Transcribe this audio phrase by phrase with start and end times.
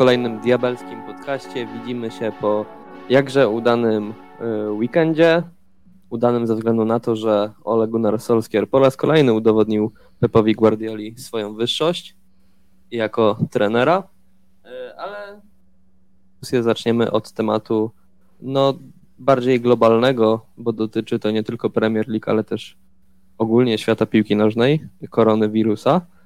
[0.00, 1.66] kolejnym diabelskim podcaście.
[1.66, 2.66] Widzimy się po
[3.08, 4.14] jakże udanym
[4.66, 5.42] y, weekendzie.
[6.10, 11.18] Udanym ze względu na to, że Ole Gunnar Solskjaer po raz kolejny udowodnił Pepowi Guardioli
[11.18, 12.16] swoją wyższość
[12.90, 14.02] jako trenera.
[14.66, 15.40] Y, ale
[16.62, 17.90] zaczniemy od tematu
[18.42, 18.74] no,
[19.18, 22.76] bardziej globalnego, bo dotyczy to nie tylko Premier League, ale też
[23.38, 24.80] ogólnie świata piłki nożnej,
[25.10, 25.96] koronawirusa.
[25.96, 26.19] E,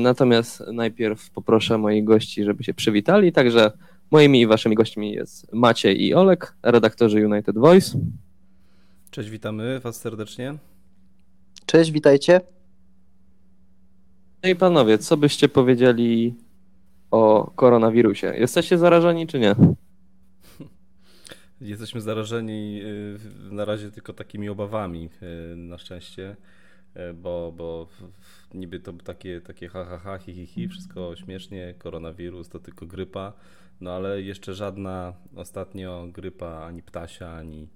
[0.00, 3.32] natomiast najpierw poproszę moich gości, żeby się przywitali.
[3.32, 3.72] Także
[4.10, 7.98] moimi i waszymi gośćmi jest Maciej i Olek, redaktorzy United Voice.
[9.10, 10.54] Cześć, witamy was serdecznie.
[11.66, 12.40] Cześć, witajcie.
[14.42, 16.34] No i panowie, co byście powiedzieli
[17.10, 18.26] o koronawirusie?
[18.26, 19.54] Jesteście zarażeni czy nie?
[21.60, 22.80] Jesteśmy zarażeni
[23.50, 25.08] y, na razie tylko takimi obawami,
[25.52, 26.36] y, na szczęście.
[26.94, 27.86] E, bo, bo
[28.54, 32.86] niby to takie, takie ha, ha, ha, hi, hi, hi, wszystko śmiesznie, koronawirus to tylko
[32.86, 33.32] grypa,
[33.80, 37.68] no ale jeszcze żadna ostatnio grypa, ani ptasia, ani,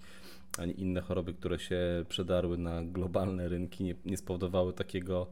[0.59, 5.27] ani inne choroby, które się przedarły na globalne rynki, nie, nie spowodowały takiego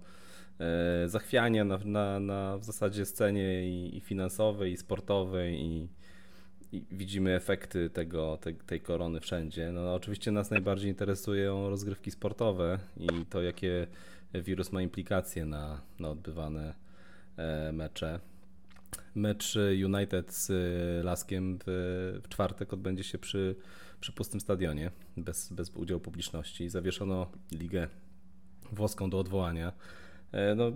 [0.60, 5.88] e, zachwiania na, na, na w zasadzie scenie i, i finansowej, i sportowej, i,
[6.72, 9.72] widzimy efekty tego, te, tej korony wszędzie.
[9.72, 13.86] No, oczywiście nas najbardziej interesują rozgrywki sportowe i to, jakie
[14.34, 16.74] wirus ma implikacje na, na odbywane
[17.36, 18.20] e, mecze.
[19.14, 20.50] Mecz United z
[21.04, 23.56] Laskiem w, w czwartek odbędzie się przy,
[24.00, 26.68] przy pustym stadionie, bez, bez udziału publiczności.
[26.68, 27.88] Zawieszono ligę
[28.72, 29.72] włoską do odwołania.
[30.32, 30.72] E, no,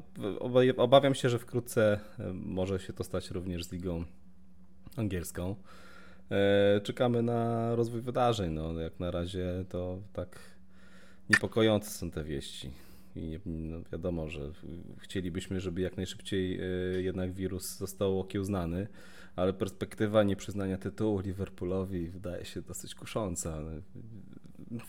[0.76, 4.04] obawiam się, że wkrótce e, może się to stać również z ligą
[4.96, 5.56] angielską.
[6.30, 8.52] E, czekamy na rozwój wydarzeń.
[8.52, 10.38] No, jak na razie to tak
[11.30, 12.70] niepokojące są te wieści.
[13.16, 14.40] I no wiadomo, że
[14.98, 16.64] chcielibyśmy, żeby jak najszybciej e,
[17.02, 18.86] jednak wirus został okiełznany,
[19.36, 23.58] ale perspektywa nieprzyznania tytułu Liverpoolowi wydaje się dosyć kusząca.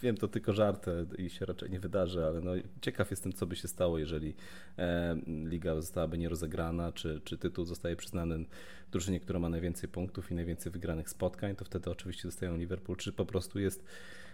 [0.02, 0.86] Wiem, to tylko żart
[1.18, 2.52] i się raczej nie wydarzy, ale no,
[2.82, 4.34] ciekaw jestem, co by się stało, jeżeli
[4.78, 8.46] e, liga zostałaby nierozegrana, czy, czy tytuł zostaje przyznany
[8.92, 13.14] drużynie, która ma najwięcej punktów i najwięcej wygranych spotkań, to wtedy oczywiście dostają Liverpool, czy
[13.14, 13.86] po prostu jest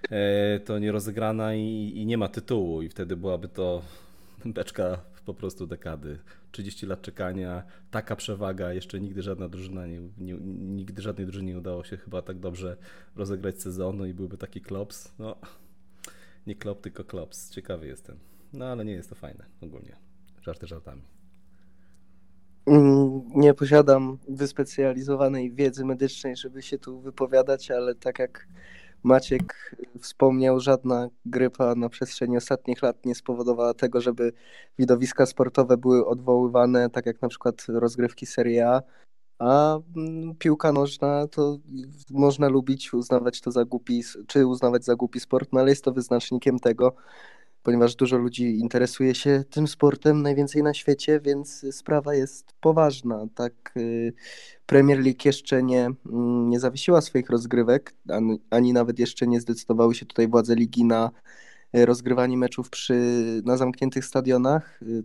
[0.09, 3.81] e, to nierozegrana i, i nie ma tytułu i wtedy byłaby to
[4.45, 6.19] beczka po prostu dekady.
[6.51, 11.59] 30 lat czekania, taka przewaga, jeszcze nigdy żadna drużyna, nie, nie, nigdy żadnej drużynie nie
[11.59, 12.77] udało się chyba tak dobrze
[13.15, 15.13] rozegrać sezonu i byłby taki klops.
[15.19, 15.35] No,
[16.47, 17.49] nie klop, tylko klops.
[17.49, 18.17] Ciekawy jestem.
[18.53, 19.95] No ale nie jest to fajne ogólnie.
[20.41, 21.01] Żarty żartami.
[22.65, 28.47] Mm, nie posiadam wyspecjalizowanej wiedzy medycznej, żeby się tu wypowiadać, ale tak jak
[29.03, 34.33] Maciek wspomniał, żadna grypa na przestrzeni ostatnich lat nie spowodowała tego, żeby
[34.79, 38.81] widowiska sportowe były odwoływane, tak jak na przykład rozgrywki Serie A.
[39.39, 41.57] A mm, piłka nożna to
[42.11, 45.91] można lubić, uznawać to za głupi, czy uznawać za głupi sport, no ale jest to
[45.91, 46.95] wyznacznikiem tego,
[47.63, 53.25] ponieważ dużo ludzi interesuje się tym sportem najwięcej na świecie, więc sprawa jest poważna.
[53.35, 54.13] Tak, y,
[54.65, 59.95] Premier League jeszcze nie, mm, nie zawiesiła swoich rozgrywek, ani, ani nawet jeszcze nie zdecydowały
[59.95, 61.11] się tutaj władze ligi na
[61.77, 63.01] y, rozgrywanie meczów przy,
[63.45, 64.81] na zamkniętych stadionach.
[64.81, 65.03] Y,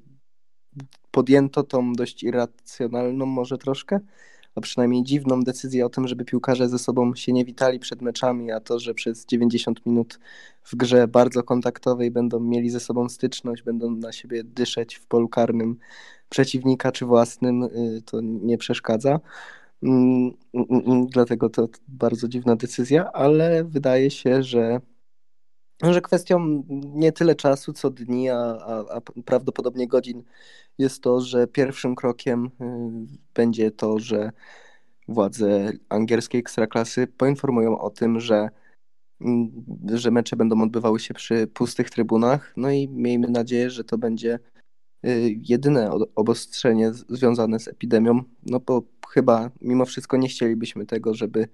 [1.10, 4.00] podjęto tą dość irracjonalną może troszkę
[4.56, 8.52] a przynajmniej dziwną decyzję o tym, żeby piłkarze ze sobą się nie witali przed meczami,
[8.52, 10.18] a to, że przez 90 minut
[10.64, 15.28] w grze bardzo kontaktowej będą mieli ze sobą styczność, będą na siebie dyszeć w polu
[15.28, 15.76] karnym
[16.28, 19.20] przeciwnika czy własnym, y, to nie przeszkadza.
[19.82, 24.80] Mm, mm, mm, dlatego to bardzo dziwna decyzja, ale wydaje się, że
[25.82, 26.64] że kwestią
[26.94, 30.22] nie tyle czasu, co dni, a, a, a, prawdopodobnie godzin
[30.78, 32.50] jest to, że pierwszym krokiem y,
[33.34, 34.32] będzie to, że
[35.08, 38.48] władze angielskiej ekstraklasy poinformują o tym, że,
[39.20, 42.52] mm, że mecze będą odbywały się przy pustych trybunach.
[42.56, 44.38] No i miejmy nadzieję, że to będzie
[45.06, 51.48] y, jedyne obostrzenie związane z epidemią, no bo chyba mimo wszystko nie chcielibyśmy tego, żeby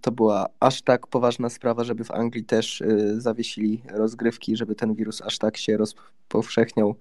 [0.00, 4.94] to była aż tak poważna sprawa, żeby w Anglii też y, zawiesili rozgrywki, żeby ten
[4.94, 6.94] wirus aż tak się rozpowszechniał,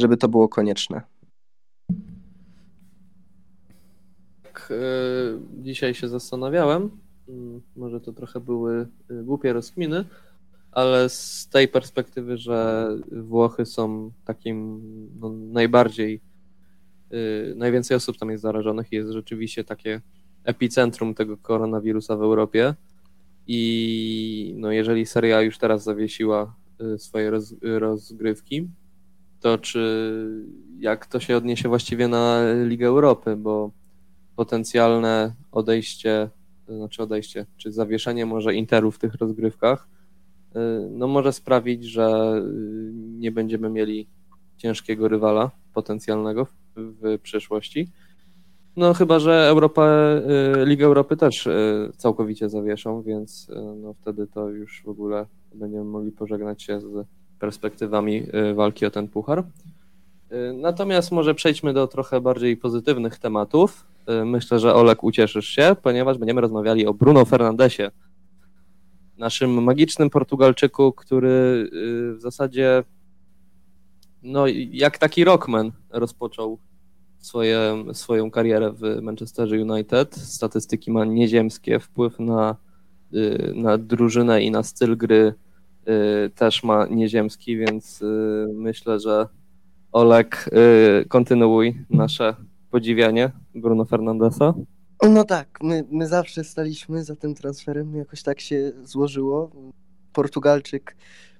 [0.00, 1.02] żeby to było konieczne.
[4.42, 6.90] Tak, y, dzisiaj się zastanawiałem,
[7.28, 10.04] mm, może to trochę były głupie rozkminy,
[10.72, 14.80] ale z tej perspektywy, że Włochy są takim
[15.20, 16.20] no, najbardziej,
[17.56, 20.00] najwięcej osób tam jest zarażonych i jest rzeczywiście takie
[20.44, 22.74] epicentrum tego koronawirusa w Europie.
[23.46, 26.56] I no, jeżeli seria już teraz zawiesiła
[26.94, 28.68] y, swoje roz, rozgrywki,
[29.40, 29.82] to czy
[30.78, 33.70] jak to się odniesie właściwie na Ligę Europy, bo
[34.36, 36.30] potencjalne odejście,
[36.68, 39.88] znaczy odejście, czy zawieszenie może Interu w tych rozgrywkach,
[40.90, 42.34] no może sprawić, że
[42.94, 44.08] nie będziemy mieli
[44.56, 47.88] ciężkiego rywala potencjalnego w, w przyszłości.
[48.76, 49.88] No chyba, że Europa,
[50.62, 55.26] y, Liga Europy też y, całkowicie zawieszą, więc y, no wtedy to już w ogóle
[55.54, 57.06] będziemy mogli pożegnać się z
[57.38, 59.44] perspektywami walki o ten puchar.
[60.54, 63.86] Natomiast może przejdźmy do trochę bardziej pozytywnych tematów.
[64.24, 67.90] Myślę, że Olek ucieszysz się, ponieważ będziemy rozmawiali o Bruno Fernandesie,
[69.18, 71.70] naszym magicznym Portugalczyku, który
[72.16, 72.84] w zasadzie
[74.22, 76.58] no jak taki rockman rozpoczął
[77.22, 80.14] swoje, swoją karierę w Manchesterze United.
[80.14, 82.56] Statystyki ma nieziemskie, wpływ na,
[83.14, 85.34] y, na drużynę i na styl gry
[85.88, 89.26] y, też ma nieziemski, więc y, myślę, że
[89.92, 90.50] Olek,
[91.08, 92.36] kontynuuj nasze
[92.70, 94.54] podziwianie Bruno Fernandesa.
[95.10, 99.50] No tak, my, my zawsze staliśmy za tym transferem, jakoś tak się złożyło.
[100.12, 100.96] Portugalczyk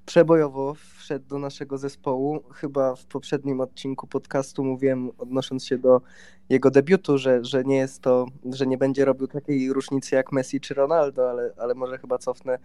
[0.06, 2.42] przebojowo wszedł do naszego zespołu.
[2.52, 6.00] Chyba w poprzednim odcinku podcastu mówiłem, odnosząc się do
[6.48, 10.60] jego debiutu, że, że nie jest to, że nie będzie robił takiej różnicy jak Messi
[10.60, 12.58] czy Ronaldo, ale, ale może chyba cofnę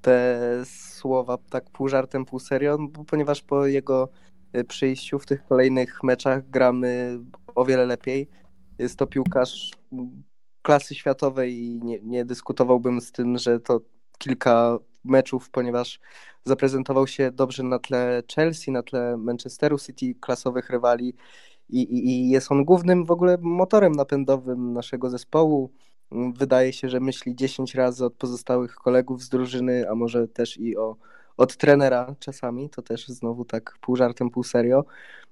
[0.00, 4.08] te słowa tak pół żartem, pół serio, ponieważ po jego
[4.52, 7.18] e, przyjściu w tych kolejnych meczach gramy
[7.54, 8.28] o wiele lepiej.
[8.78, 9.70] Jest to piłkarz
[10.62, 13.80] klasy światowej i nie, nie dyskutowałbym z tym, że to
[14.18, 16.00] kilka meczów, ponieważ
[16.44, 21.14] zaprezentował się dobrze na tle Chelsea, na tle Manchesteru City, klasowych rywali
[21.68, 25.70] i, i, i jest on głównym w ogóle motorem napędowym naszego zespołu.
[26.12, 30.76] Wydaje się, że myśli 10 razy od pozostałych kolegów z drużyny, a może też i
[30.76, 30.96] o
[31.36, 34.84] od trenera czasami, to też znowu tak pół żartem, pół serio.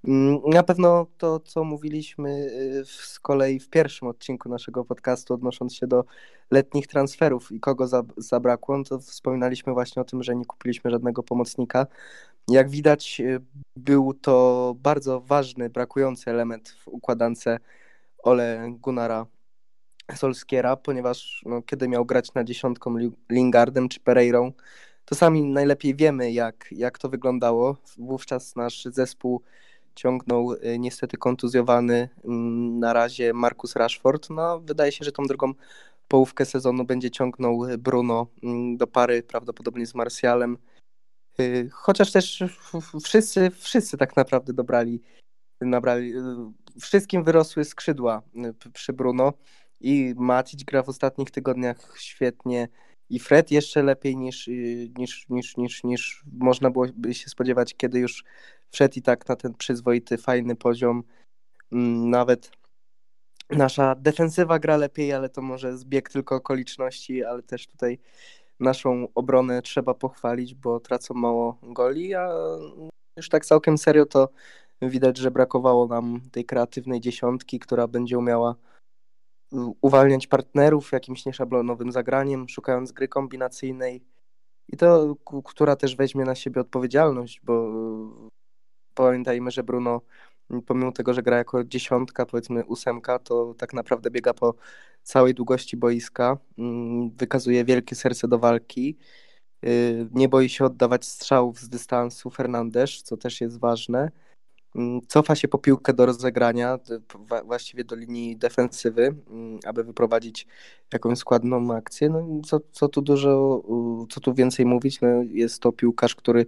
[0.05, 5.75] Mm, na pewno to, co mówiliśmy y, z kolei w pierwszym odcinku naszego podcastu, odnosząc
[5.75, 6.05] się do
[6.51, 11.23] letnich transferów i kogo zabrakło, no to wspominaliśmy właśnie o tym, że nie kupiliśmy żadnego
[11.23, 11.87] pomocnika.
[12.49, 13.41] Jak widać, y,
[13.77, 17.45] był to bardzo ważny, brakujący element w układance
[18.23, 19.27] Ole Gunnara
[20.15, 22.97] Solskiera, ponieważ no, kiedy miał grać na dziesiątką
[23.31, 24.53] Lingardem czy Pereirą,
[25.05, 27.77] to sami najlepiej wiemy, jak, jak to wyglądało.
[27.99, 29.43] Wówczas nasz zespół
[29.95, 34.31] ciągnął y, niestety kontuzjowany mm, na razie Marcus Rashford.
[34.31, 35.53] No, wydaje się, że tą drugą
[36.09, 40.59] połówkę sezonu będzie ciągnął Bruno mm, do pary prawdopodobnie z Marsjalem.
[41.41, 42.45] Y, chociaż też
[43.05, 45.03] wszyscy, wszyscy tak naprawdę dobrali,
[45.61, 48.23] nabrali, y, wszystkim wyrosły skrzydła
[48.73, 49.33] przy Bruno
[49.81, 52.69] i Macić gra w ostatnich tygodniach świetnie
[53.11, 57.75] i Fred jeszcze lepiej niż, y, niż, niż, niż, niż można było by się spodziewać,
[57.77, 58.25] kiedy już
[58.71, 61.03] wszedł i tak na ten przyzwoity, fajny poziom.
[61.73, 62.51] Mm, nawet
[63.51, 67.99] nasza defensywa gra lepiej, ale to może zbieg tylko okoliczności, ale też tutaj
[68.61, 72.29] naszą obronę trzeba pochwalić, bo tracą mało goli, a
[73.17, 74.29] już tak całkiem serio to
[74.83, 78.55] widać, że brakowało nam tej kreatywnej dziesiątki, która będzie umiała
[79.81, 84.05] uwalniać partnerów jakimś nieszablonowym zagraniem, szukając gry kombinacyjnej
[84.69, 87.71] i to, która też weźmie na siebie odpowiedzialność, bo
[88.95, 90.01] pamiętajmy, że Bruno
[90.67, 94.55] pomimo tego, że gra jako dziesiątka, powiedzmy ósemka, to tak naprawdę biega po
[95.03, 96.39] całej długości boiska,
[97.17, 98.97] wykazuje wielkie serce do walki,
[99.67, 104.11] y, nie boi się oddawać strzałów z dystansu Fernandesz, co też jest ważne.
[104.75, 106.79] Mm, cofa się po piłkę do rozegrania,
[107.45, 110.47] właściwie do linii defensywy, mm, aby wyprowadzić
[110.93, 112.09] jakąś składną akcję.
[112.09, 113.63] No, co, co tu dużo,
[114.11, 116.47] co tu więcej mówić, no, jest to piłkarz, który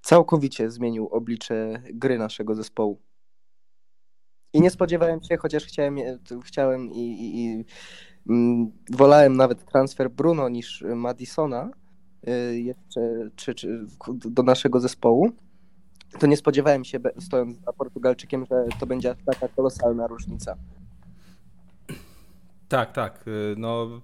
[0.00, 2.98] całkowicie zmienił oblicze gry naszego zespołu.
[4.52, 5.96] I nie spodziewałem się, chociaż chciałem,
[6.44, 7.64] chciałem i, i, i
[8.28, 11.70] mm, wolałem nawet transfer Bruno niż Madisona
[12.28, 15.32] y, jeszcze czy, czy do naszego zespołu
[16.18, 20.56] to nie spodziewałem się, stojąc za Portugalczykiem, że to będzie taka kolosalna różnica.
[22.68, 23.24] Tak, tak.
[23.28, 24.00] Y, no,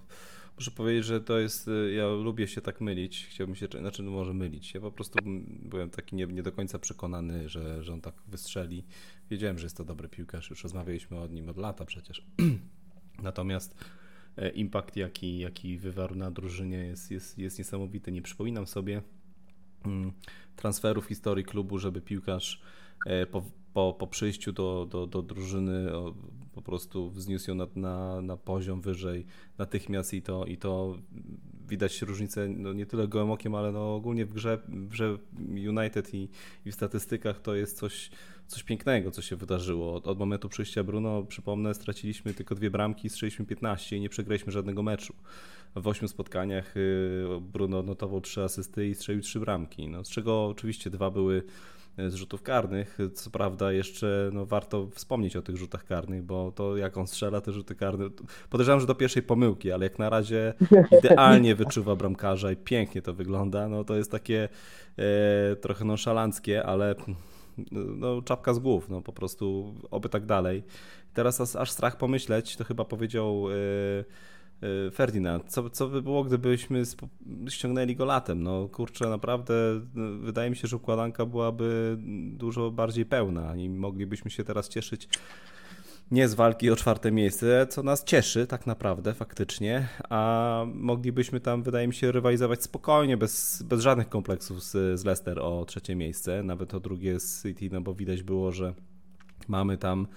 [0.57, 1.67] muszę powiedzieć, że to jest.
[1.67, 3.27] Y, ja lubię się tak mylić.
[3.29, 4.73] Chciałbym się, znaczy, no może mylić.
[4.73, 5.19] Ja po prostu
[5.61, 8.85] byłem taki nie, nie do końca przekonany, że, że on tak wystrzeli.
[9.29, 10.49] Wiedziałem, że jest to dobry piłkarz.
[10.49, 12.25] Już rozmawialiśmy o nim od lata przecież.
[13.23, 13.75] Natomiast
[14.37, 18.11] e, impact, jaki, jaki wywarł na drużynie, jest, jest, jest niesamowity.
[18.11, 19.01] Nie przypominam sobie
[19.85, 20.11] Mm,
[20.55, 22.61] transferu w historii klubu, żeby piłkarz
[23.05, 25.91] e, po, po, po przyjściu do, do, do drużyny
[26.53, 29.25] po prostu wzniósł ją na, na, na poziom wyżej
[29.57, 30.97] natychmiast i to, i to
[31.67, 35.17] widać różnicę no nie tyle gołym okiem, ale no ogólnie w grze, w grze
[35.69, 36.29] United i,
[36.65, 38.11] i w statystykach to jest coś,
[38.47, 39.93] coś pięknego, co się wydarzyło.
[39.93, 44.51] Od, od momentu przyjścia Bruno, przypomnę, straciliśmy tylko dwie bramki, strzeliśmy 15 i nie przegraliśmy
[44.51, 45.13] żadnego meczu.
[45.75, 50.45] W ośmiu spotkaniach y, Bruno notował trzy asysty i strzelił trzy bramki, no, z czego
[50.45, 51.43] oczywiście dwa były
[51.97, 52.97] z rzutów karnych.
[53.13, 57.41] Co prawda jeszcze no, warto wspomnieć o tych rzutach karnych, bo to jak on strzela
[57.41, 58.09] te rzuty karne,
[58.49, 60.53] podejrzewam, że do pierwszej pomyłki, ale jak na razie
[60.99, 63.69] idealnie wyczuwa bramkarza i pięknie to wygląda.
[63.69, 64.49] No to jest takie
[64.97, 66.95] e, trochę nonszalanckie, ale
[67.71, 70.63] no, czapka z głów, no po prostu oby tak dalej.
[71.13, 73.55] Teraz aż strach pomyśleć, to chyba powiedział e,
[74.63, 76.83] Y, Ferdinand, co, co by było, gdybyśmy
[77.49, 78.43] ściągnęli go latem?
[78.43, 79.81] No kurczę, naprawdę y,
[80.19, 81.97] wydaje mi się, że układanka byłaby
[82.31, 85.09] dużo bardziej pełna i moglibyśmy się teraz cieszyć
[86.11, 91.63] nie z walki o czwarte miejsce, co nas cieszy tak naprawdę, faktycznie, a moglibyśmy tam,
[91.63, 96.43] wydaje mi się, rywalizować spokojnie, bez, bez żadnych kompleksów z, z Leicester o trzecie miejsce,
[96.43, 98.73] nawet o drugie z City, no bo widać było, że
[99.47, 100.07] mamy tam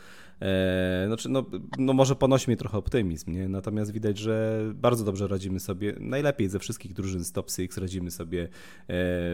[0.42, 1.44] E, znaczy, no,
[1.78, 3.48] no może ponosi trochę optymizm, nie?
[3.48, 8.10] natomiast widać, że bardzo dobrze radzimy sobie, najlepiej ze wszystkich drużyn z top 6 radzimy
[8.10, 8.48] sobie e,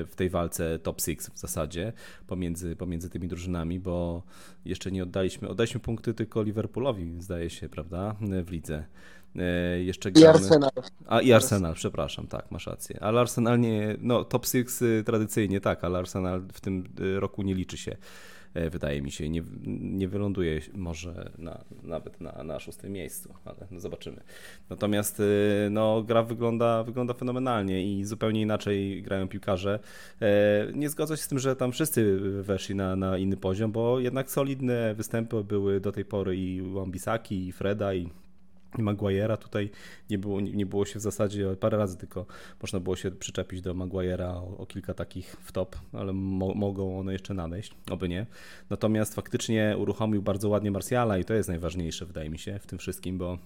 [0.04, 1.92] w tej walce top 6 w zasadzie
[2.26, 4.22] pomiędzy, pomiędzy tymi drużynami, bo
[4.64, 8.84] jeszcze nie oddaliśmy, oddaliśmy punkty tylko Liverpoolowi, zdaje się, prawda, w lidze.
[9.36, 10.26] E, jeszcze gramy.
[10.26, 10.70] I Arsenal.
[11.06, 12.98] A i Arsenal, przepraszam, tak, masz rację.
[13.00, 14.66] Ale Arsenal nie, no top 6
[15.04, 16.84] tradycyjnie tak, ale Arsenal w tym
[17.18, 17.96] roku nie liczy się.
[18.54, 19.42] E, wydaje mi się, nie,
[19.80, 24.20] nie wyląduje może na, nawet na, na szóstym miejscu, ale no zobaczymy.
[24.70, 29.78] Natomiast e, no, gra wygląda, wygląda fenomenalnie i zupełnie inaczej grają piłkarze.
[30.20, 34.00] E, nie zgodzę się z tym, że tam wszyscy weszli na, na inny poziom, bo
[34.00, 38.10] jednak solidne występy były do tej pory i Wambisaki, i Freda, i
[38.78, 39.70] Maguire'a tutaj
[40.10, 42.26] nie było, nie było się w zasadzie parę razy tylko
[42.62, 46.98] można było się przyczepić do Maguire'a o, o kilka takich w top, ale mo, mogą
[46.98, 48.26] one jeszcze nadejść, oby nie.
[48.70, 52.78] Natomiast faktycznie uruchomił bardzo ładnie Marsjala i to jest najważniejsze wydaje mi się w tym
[52.78, 53.38] wszystkim, bo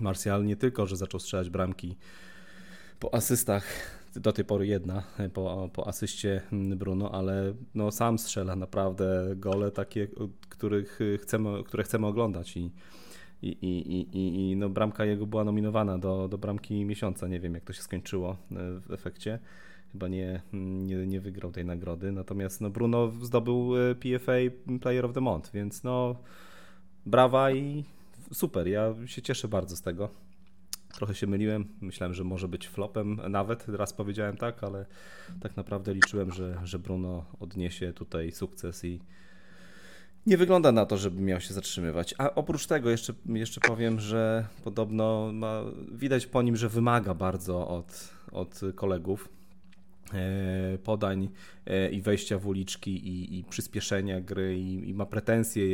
[0.00, 1.96] Marsjal nie tylko, że zaczął strzelać bramki
[2.98, 3.64] po asystach,
[4.16, 5.02] do tej pory jedna
[5.34, 6.42] po, po asyście
[6.76, 10.08] Bruno, ale no sam strzela naprawdę gole takie,
[10.48, 12.70] których chcemy, które chcemy oglądać i
[13.42, 17.28] i, i, i, i no bramka jego była nominowana do, do bramki miesiąca.
[17.28, 18.36] Nie wiem, jak to się skończyło e,
[18.80, 19.38] w efekcie.
[19.92, 22.12] Chyba nie, nie, nie wygrał tej nagrody.
[22.12, 24.32] Natomiast no Bruno zdobył e, PFA
[24.80, 26.16] Player of the Month, więc no
[27.06, 27.84] brawa i
[28.32, 28.68] super.
[28.68, 30.08] Ja się cieszę bardzo z tego.
[30.94, 31.68] Trochę się myliłem.
[31.80, 33.20] Myślałem, że może być flopem.
[33.28, 34.86] Nawet raz powiedziałem tak, ale
[35.40, 39.00] tak naprawdę liczyłem, że, że Bruno odniesie tutaj sukces i,
[40.28, 42.14] nie wygląda na to, żeby miał się zatrzymywać.
[42.18, 47.68] A oprócz tego jeszcze, jeszcze powiem, że podobno ma, widać po nim, że wymaga bardzo
[47.68, 49.28] od, od kolegów.
[50.14, 51.28] E, podań
[51.66, 55.64] e, i wejścia w uliczki i, i przyspieszenia gry i, i, ma pretensje,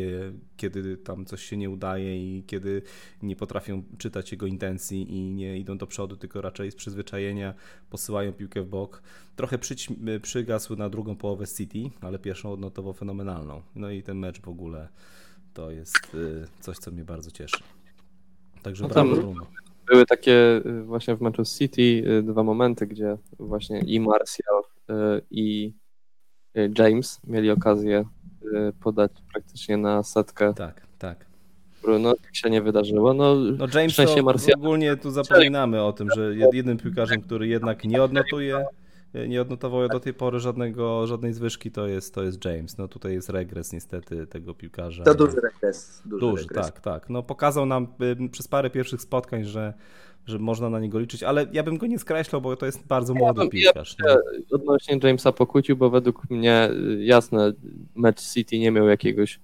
[0.56, 2.82] kiedy tam coś się nie udaje i kiedy
[3.22, 7.54] nie potrafią czytać jego intencji i nie idą do przodu, tylko raczej z przyzwyczajenia
[7.90, 9.02] posyłają piłkę w bok.
[9.36, 9.74] Trochę przy,
[10.22, 13.62] przygasł na drugą połowę City, ale pierwszą odnotował fenomenalną.
[13.74, 14.88] No i ten mecz w ogóle
[15.54, 17.62] to jest e, coś, co mnie bardzo cieszy.
[18.62, 19.46] Także no brawo Bruno.
[19.86, 25.22] Były takie y, właśnie w meczu City y, dwa momenty, gdzie właśnie i Martial y,
[25.30, 25.72] i
[26.78, 28.04] James mieli okazję
[28.80, 30.54] podać praktycznie na setkę.
[30.54, 31.26] Tak, tak.
[32.00, 33.14] No, tak się nie wydarzyło.
[33.14, 34.58] No, no James to Martial...
[34.58, 38.64] ogólnie tu zapominamy o tym, że jednym piłkarzem, który jednak nie odnotuje
[39.28, 42.78] nie odnotował do tej pory żadnego, żadnej zwyżki, to jest, to jest James.
[42.78, 45.04] No tutaj jest regres niestety tego piłkarza.
[45.04, 46.02] To duży regres.
[46.04, 46.66] Duży, duży regres.
[46.66, 47.10] tak, tak.
[47.10, 47.86] No pokazał nam
[48.24, 49.74] y, przez parę pierwszych spotkań, że
[50.26, 53.14] że można na niego liczyć, ale ja bym go nie skreślał, bo to jest bardzo
[53.14, 53.96] młody ja piłkarz.
[54.06, 54.16] Ja
[54.50, 57.52] odnośnie Jamesa pokłócił, bo według mnie y, jasne,
[57.94, 59.40] mecz City nie miał jakiegoś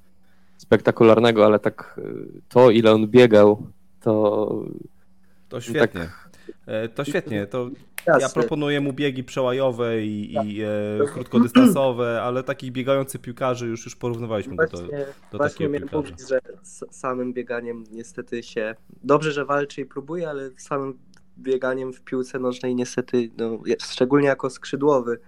[0.57, 3.67] spektakularnego, ale tak y, to ile on biegał,
[4.01, 4.65] to
[5.49, 6.01] to świetnie.
[6.01, 6.31] Tak...
[6.95, 7.47] To świetnie.
[7.47, 7.71] To
[8.07, 8.23] Jasne.
[8.23, 10.47] Ja proponuję mu biegi przełajowe i, tak.
[10.47, 10.67] i e,
[11.13, 14.87] krótkodystansowe, ale takich biegających piłkarzy już, już porównywaliśmy właśnie, do,
[15.33, 15.97] do właśnie takiego piłkarza.
[15.97, 16.41] mówić, że
[16.91, 18.75] samym bieganiem niestety się...
[19.05, 20.99] Dobrze, że walczy i próbuje, ale samym
[21.39, 25.19] bieganiem w piłce nożnej niestety, no, szczególnie jako skrzydłowy,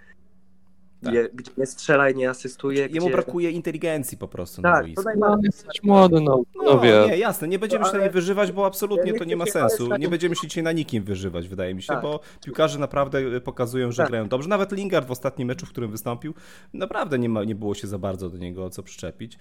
[1.05, 1.15] tak.
[1.15, 2.87] Je, gdzie nie strzela i nie asystuje.
[2.87, 3.13] Jemu gdzie...
[3.13, 5.03] brakuje inteligencji po prostu tak, na boisku.
[5.19, 6.43] No, jesteś młody, no.
[6.57, 7.05] No, no wie.
[7.09, 9.97] nie, jasne, nie będziemy się na nie wyżywać, bo absolutnie to nie ma sensu.
[9.97, 12.03] Nie będziemy się dzisiaj na nikim wyżywać, wydaje mi się, tak.
[12.03, 14.09] bo piłkarze naprawdę pokazują, że tak.
[14.09, 14.49] grają dobrze.
[14.49, 16.35] Nawet Lingard w ostatnim meczu, w którym wystąpił,
[16.75, 19.39] naprawdę nie, ma, nie było się za bardzo do niego co przyczepić.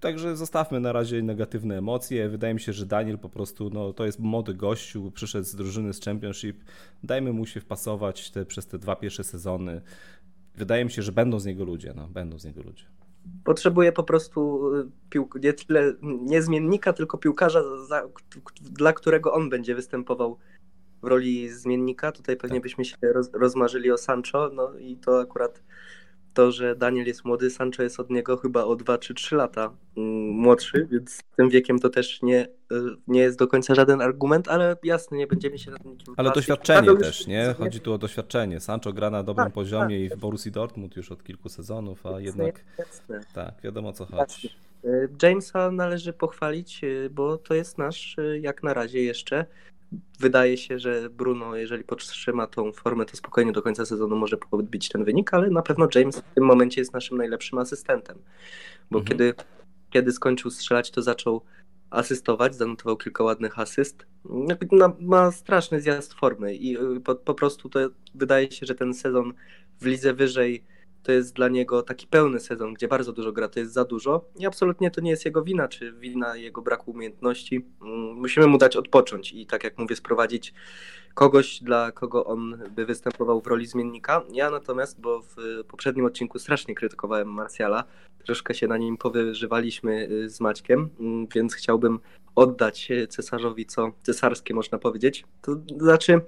[0.00, 2.28] Także zostawmy na razie negatywne emocje.
[2.28, 5.92] Wydaje mi się, że Daniel po prostu, no to jest młody gościu, przyszedł z drużyny
[5.92, 6.64] z Championship.
[7.02, 9.80] Dajmy mu się wpasować te, przez te dwa pierwsze sezony
[10.56, 12.84] wydaje mi się, że będą z niego ludzie, no, będą z niego ludzie.
[13.44, 18.02] Potrzebuje po prostu y, piłk, nie tyle nie zmiennika, tylko piłkarza, za,
[18.60, 20.38] dla którego on będzie występował
[21.02, 22.12] w roli zmiennika.
[22.12, 22.62] Tutaj pewnie tak.
[22.62, 25.62] byśmy się roz, rozmarzyli o Sancho, no i to akurat
[26.34, 29.72] to, że Daniel jest młody, Sancho jest od niego chyba o 2 czy 3 lata
[29.96, 34.48] mm, młodszy, więc tym wiekiem to też nie, y, nie jest do końca żaden argument,
[34.48, 37.54] ale jasne, nie będziemy się nad nikim Ale doświadczenie też, nie?
[37.58, 38.60] Chodzi tu o doświadczenie.
[38.60, 40.12] Sancho gra na dobrym tak, poziomie tak.
[40.12, 43.20] i w Borussii Dortmund już od kilku sezonów, a jasne, jednak jasne.
[43.34, 44.50] tak, wiadomo o co chodzi.
[44.84, 49.46] Y, Jamesa należy pochwalić, y, bo to jest nasz, jak na razie jeszcze,
[50.20, 54.88] wydaje się, że Bruno, jeżeli podtrzyma tą formę, to spokojnie do końca sezonu może podbić
[54.88, 58.18] ten wynik, ale na pewno James w tym momencie jest naszym najlepszym asystentem.
[58.90, 59.04] Bo mhm.
[59.18, 59.34] kiedy,
[59.90, 61.42] kiedy skończył strzelać, to zaczął
[61.90, 64.06] asystować, zanotował kilka ładnych asyst.
[65.00, 67.80] Ma straszny zjazd formy i y, po, po prostu to
[68.14, 69.32] wydaje się, że ten sezon
[69.80, 70.64] w lidze wyżej
[71.02, 74.24] to jest dla niego taki pełny sezon, gdzie bardzo dużo gra, to jest za dużo
[74.38, 77.66] i absolutnie to nie jest jego wina, czy wina jego braku umiejętności.
[77.82, 80.54] Mm, musimy mu dać odpocząć i tak jak mówię, sprowadzić
[81.14, 84.22] kogoś, dla kogo on by występował w roli zmiennika.
[84.32, 85.36] Ja natomiast, bo w
[85.68, 87.84] poprzednim odcinku strasznie krytykowałem Marsjala,
[88.24, 91.98] troszkę się na nim powyżywaliśmy y, z Maćkiem, mm, więc chciałbym
[92.34, 95.24] oddać cesarzowi co cesarskie, można powiedzieć.
[95.42, 96.20] To znaczy,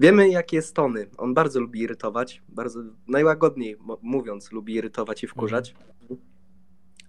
[0.00, 1.06] wiemy jakie jest Tony.
[1.18, 5.74] On bardzo lubi irytować, bardzo najłagodniej mówiąc, lubi irytować i wkurzać.
[6.02, 6.20] Mhm.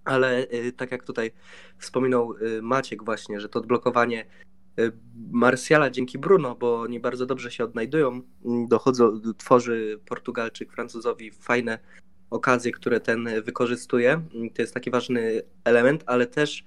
[0.04, 1.30] Ale y, tak jak tutaj
[1.78, 4.26] wspominał y, Maciek właśnie, że to odblokowanie
[5.30, 8.22] Marsjala dzięki Bruno, bo oni bardzo dobrze się odnajdują,
[8.68, 11.78] dochodzą, tworzy Portugalczyk Francuzowi fajne
[12.30, 14.22] okazje, które ten wykorzystuje.
[14.54, 16.64] To jest taki ważny element, ale też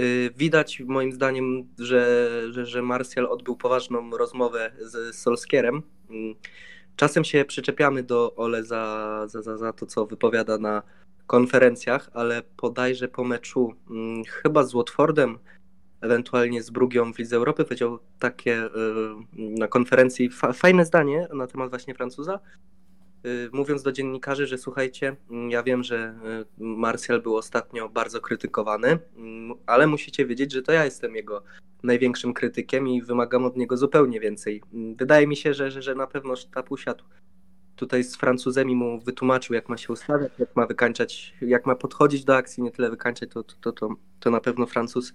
[0.00, 5.82] Y, widać moim zdaniem, że, że, że Marsjal odbył poważną rozmowę z Solskierem.
[6.10, 6.34] Mm,
[6.96, 10.82] czasem się przyczepiamy do Ole za, za, za, za to, co wypowiada na
[11.26, 15.38] konferencjach, ale podajże po meczu hmm, chyba z Watfordem,
[16.02, 18.68] ewentualnie z Brugią w Lidze Europy, powiedział takie y,
[19.36, 22.40] na konferencji fa fajne zdanie na temat właśnie Francuza,
[23.26, 25.16] Y, mówiąc do dziennikarzy, że słuchajcie,
[25.48, 26.14] ja wiem, że
[26.60, 31.42] y, Marsjal był ostatnio bardzo krytykowany, mm, ale musicie wiedzieć, że to ja jestem jego
[31.82, 34.62] największym krytykiem i wymagam od niego zupełnie więcej.
[34.96, 37.04] Wydaje mi się, że, że, że na pewno sztab usiadł
[37.82, 42.24] tutaj z Francuzem mu wytłumaczył, jak ma się ustawiać, jak ma wykańczać, jak ma podchodzić
[42.24, 43.88] do akcji, nie tyle wykańczać, to, to, to,
[44.20, 45.12] to na pewno Francuz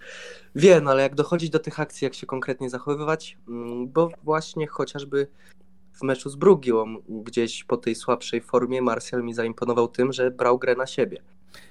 [0.55, 3.37] wie, no ale jak dochodzić do tych akcji, jak się konkretnie zachowywać,
[3.87, 5.27] bo właśnie chociażby
[5.93, 10.59] w meczu z Brugią, gdzieś po tej słabszej formie Marsjal mi zaimponował tym, że brał
[10.59, 11.21] grę na siebie.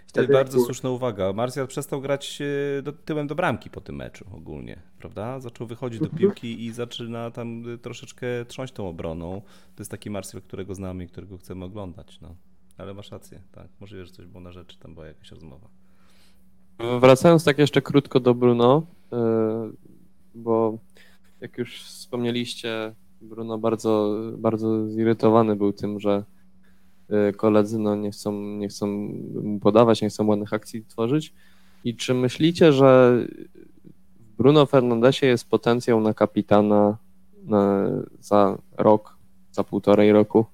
[0.07, 1.33] Wtedy bardzo słuszna uwaga.
[1.33, 2.43] Marsjal przestał grać
[2.79, 5.41] e, do, tyłem do bramki po tym meczu ogólnie, prawda?
[5.41, 6.21] Zaczął wychodzić do mhm.
[6.21, 9.43] piłki i zaczyna tam e, troszeczkę trząść tą obroną.
[9.75, 12.21] To jest taki Marsjal, którego znamy i którego chcemy oglądać.
[12.21, 12.35] No.
[12.79, 13.69] Ale masz rację, tak.
[13.81, 15.69] Możliwe, że coś było na rzeczy, tam była jakaś rozmowa.
[17.01, 19.71] Wracając tak jeszcze krótko do Bruno, e,
[20.35, 20.79] bo
[21.41, 26.25] jak już wspomnieliście, Bruno bardzo, bardzo zirytowany był tym, że
[27.37, 28.87] koledzy no, nie, chcą, nie chcą
[29.42, 31.33] mu podawać, nie chcą ładnych akcji tworzyć.
[31.85, 33.19] I czy myślicie, że
[34.19, 36.97] w Bruno Fernandesie jest potencjał na kapitana
[37.45, 37.87] na,
[38.21, 39.16] za rok,
[39.53, 40.47] za półtorej roku?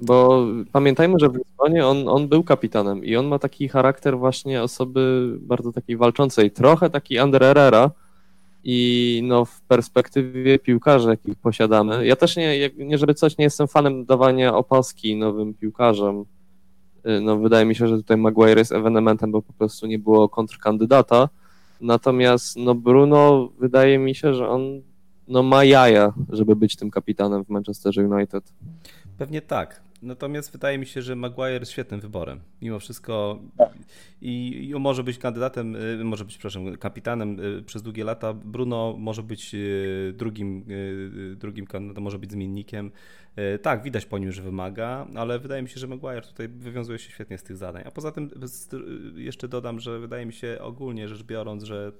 [0.00, 4.62] Bo pamiętajmy, że w Lisbonie on, on był kapitanem i on ma taki charakter właśnie
[4.62, 7.90] osoby bardzo takiej walczącej, trochę taki Ander Herrera,
[8.68, 13.68] i no, w perspektywie piłkarzy, jakich posiadamy, ja też nie, nie żeby coś, nie jestem
[13.68, 16.24] fanem dawania opaski nowym piłkarzom.
[17.08, 20.28] Y, no, wydaje mi się, że tutaj Maguire jest ewenementem, bo po prostu nie było
[20.28, 21.28] kontrkandydata.
[21.80, 24.82] Natomiast no, Bruno, wydaje mi się, że on
[25.28, 28.52] no, ma jaja, żeby być tym kapitanem w Manchester United.
[29.18, 29.85] Pewnie tak.
[30.06, 32.40] Natomiast wydaje mi się, że Maguire jest świetnym wyborem.
[32.62, 33.42] Mimo wszystko
[34.20, 38.34] i, i może być kandydatem, y, może być, przepraszam, kapitanem y, przez długie lata.
[38.34, 40.64] Bruno może być y, drugim,
[41.36, 42.90] drugim kandydatem, może być zmiennikiem.
[43.62, 47.10] Tak, widać po nim, że wymaga, ale wydaje mi się, że Maguire tutaj wywiązuje się
[47.10, 47.82] świetnie z tych zadań.
[47.86, 48.30] A poza tym
[49.16, 51.92] jeszcze dodam, że wydaje mi się ogólnie rzecz biorąc, że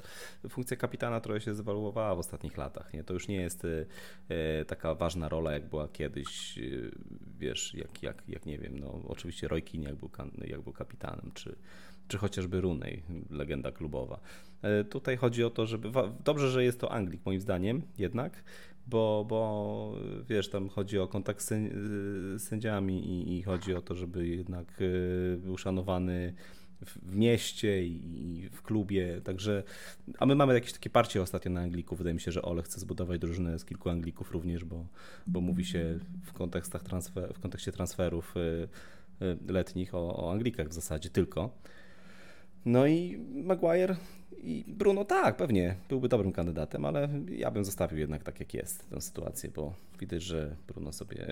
[0.49, 2.93] funkcja kapitana trochę się zwaluowała w ostatnich latach.
[2.93, 3.05] Nie?
[3.05, 3.67] To już nie jest
[4.67, 6.59] taka ważna rola, jak była kiedyś,
[7.39, 10.11] wiesz, jak, jak, jak nie wiem, no oczywiście Roy Keane jak był,
[10.47, 11.57] jak był kapitanem, czy,
[12.09, 14.21] czy chociażby Runej, legenda klubowa.
[14.63, 15.91] E, tutaj chodzi o to, żeby.
[16.25, 18.45] Dobrze, że jest to Anglik, moim zdaniem, jednak,
[18.87, 19.95] bo, bo
[20.29, 25.37] wiesz, tam chodzi o kontakt z sędziami i, i chodzi o to, żeby jednak e,
[25.37, 26.35] był szanowany
[26.81, 29.63] w mieście i w klubie, także,
[30.19, 32.81] a my mamy jakieś takie parcie ostatnio na Anglików, wydaje mi się, że Ole chce
[32.81, 34.87] zbudować drużynę z kilku Anglików również, bo,
[35.27, 38.69] bo mówi się w kontekstach transfer, w kontekście transferów y,
[39.49, 41.51] letnich, o, o Anglikach w zasadzie tylko.
[42.67, 43.97] No i Maguire
[44.43, 48.91] i Bruno tak, pewnie byłby dobrym kandydatem, ale ja bym zostawił jednak tak jak jest
[48.91, 51.27] tę sytuację, bo widać, że Bruno sobie,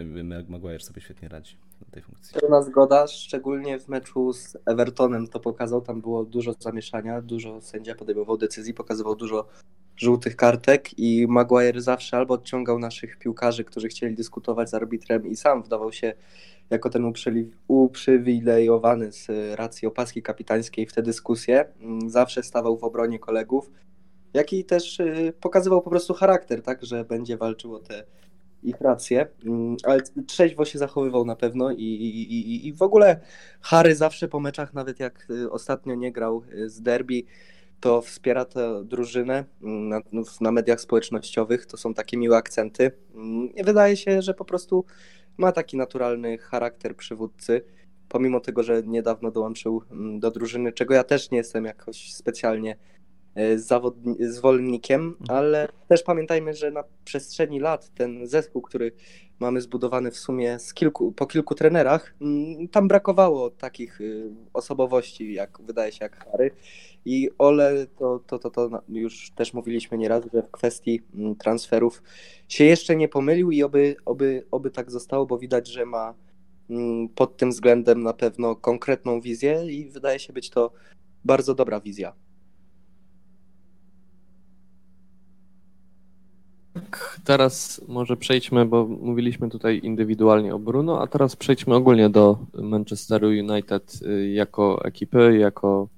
[0.48, 2.40] Maguire sobie świetnie radzi na tej funkcji.
[2.40, 7.94] Pełna zgoda, szczególnie w meczu z Evertonem to pokazał, tam było dużo zamieszania, dużo sędzia
[7.94, 9.48] podejmował decyzji, pokazywał dużo
[9.96, 15.36] żółtych kartek i Maguire zawsze albo odciągał naszych piłkarzy, którzy chcieli dyskutować z arbitrem i
[15.36, 16.12] sam wdawał się
[16.70, 17.12] jako ten
[17.68, 19.28] uprzywilejowany z
[19.58, 21.64] racji opaski kapitańskiej w tę dyskusję.
[21.80, 23.70] Mm, zawsze stawał w obronie kolegów,
[24.34, 28.04] jak i też y, pokazywał po prostu charakter, tak, że będzie walczył o te
[28.62, 33.20] ich racje, mm, ale trzeźwo się zachowywał na pewno i, i, i w ogóle
[33.60, 37.22] Harry zawsze po meczach, nawet jak y, ostatnio nie grał y, z derby,
[37.84, 40.00] to wspiera tę drużynę mm, na,
[40.40, 42.90] na mediach społecznościowych, to są takie miłe akcenty.
[43.64, 44.84] Wydaje się, że po prostu
[45.36, 47.64] ma taki naturalny charakter przywódcy,
[48.08, 52.76] pomimo tego, że niedawno dołączył mm, do drużyny, czego ja też nie jestem jakoś specjalnie
[53.34, 53.58] e,
[54.28, 55.38] zwolennikiem, mhm.
[55.38, 58.92] ale też pamiętajmy, że na przestrzeni lat ten zespół, który
[59.40, 62.14] mamy zbudowany w sumie z kilku, po kilku trenerach,
[62.72, 66.50] tam brakowało takich y, osobowości, jak wydaje się, jak Harry.
[67.04, 71.02] I Ole, to, to, to, to już też mówiliśmy nieraz, że w kwestii
[71.38, 72.02] transferów
[72.48, 76.14] się jeszcze nie pomylił i oby, oby, oby tak zostało, bo widać, że ma
[77.14, 80.72] pod tym względem na pewno konkretną wizję i wydaje się być to
[81.24, 82.12] bardzo dobra wizja.
[87.24, 93.28] Teraz może przejdźmy, bo mówiliśmy tutaj indywidualnie o Bruno, a teraz przejdźmy ogólnie do Manchesteru
[93.28, 95.88] United y, jako ekipy, jako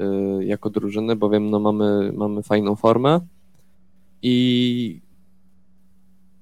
[0.00, 3.20] Y, jako drużyny, bowiem no mamy, mamy fajną formę.
[4.22, 5.00] I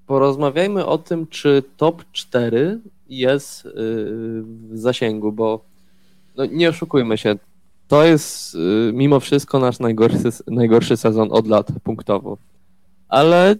[0.06, 5.64] porozmawiajmy o tym, czy top 4 jest y, w zasięgu, bo
[6.36, 7.36] no nie oszukujmy się,
[7.88, 8.56] to jest
[8.92, 12.36] mimo wszystko nasz najgorszy, najgorszy sezon od lat punktowo.
[13.14, 13.56] Ale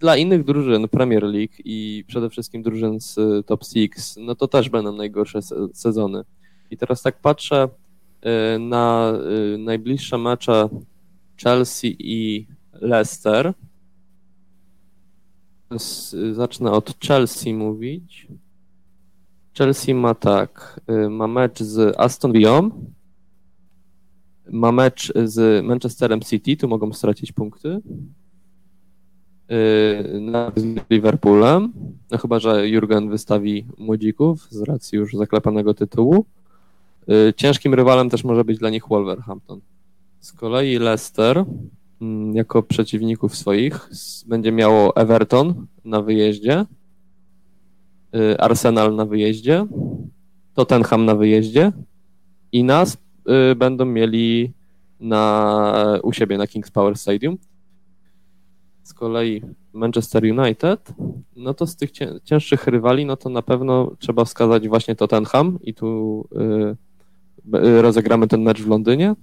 [0.00, 4.68] dla innych drużyn Premier League i przede wszystkim drużyn z top 6, no to też
[4.68, 6.24] będą najgorsze sezony.
[6.70, 7.68] I teraz tak patrzę,
[8.26, 9.12] Y, na
[9.54, 10.68] y, najbliższe mecze
[11.36, 13.54] Chelsea i Leicester.
[16.32, 18.28] Zacznę od Chelsea mówić.
[19.58, 22.62] Chelsea ma tak, y, ma mecz z Aston Villa,
[24.52, 27.80] ma mecz z Manchesterem City, tu mogą stracić punkty,
[30.56, 31.72] z Liverpoolem,
[32.10, 36.24] no chyba, że Jurgen wystawi młodzików z racji już zaklepanego tytułu.
[37.08, 39.60] Y, ciężkim rywalem też może być dla nich Wolverhampton.
[40.20, 41.44] Z kolei Leicester
[42.00, 43.90] mm, jako przeciwników swoich
[44.26, 46.64] będzie miało Everton na wyjeździe,
[48.14, 49.66] y, Arsenal na wyjeździe,
[50.54, 51.72] Tottenham na wyjeździe
[52.52, 52.96] i nas
[53.52, 54.52] y, będą mieli
[55.00, 57.38] na, u siebie na Kings Power Stadium.
[58.92, 60.94] Z kolei Manchester United,
[61.36, 61.90] no to z tych
[62.24, 66.28] cięższych rywali, no to na pewno trzeba wskazać właśnie Tottenham i tu
[67.54, 69.14] Y, rozegramy ten mecz w Londynie.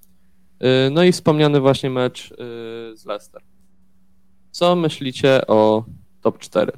[0.88, 2.36] Y, no i wspomniany właśnie mecz y,
[2.98, 3.42] z Leicester.
[4.52, 5.86] Co myślicie o
[6.22, 6.72] top 4?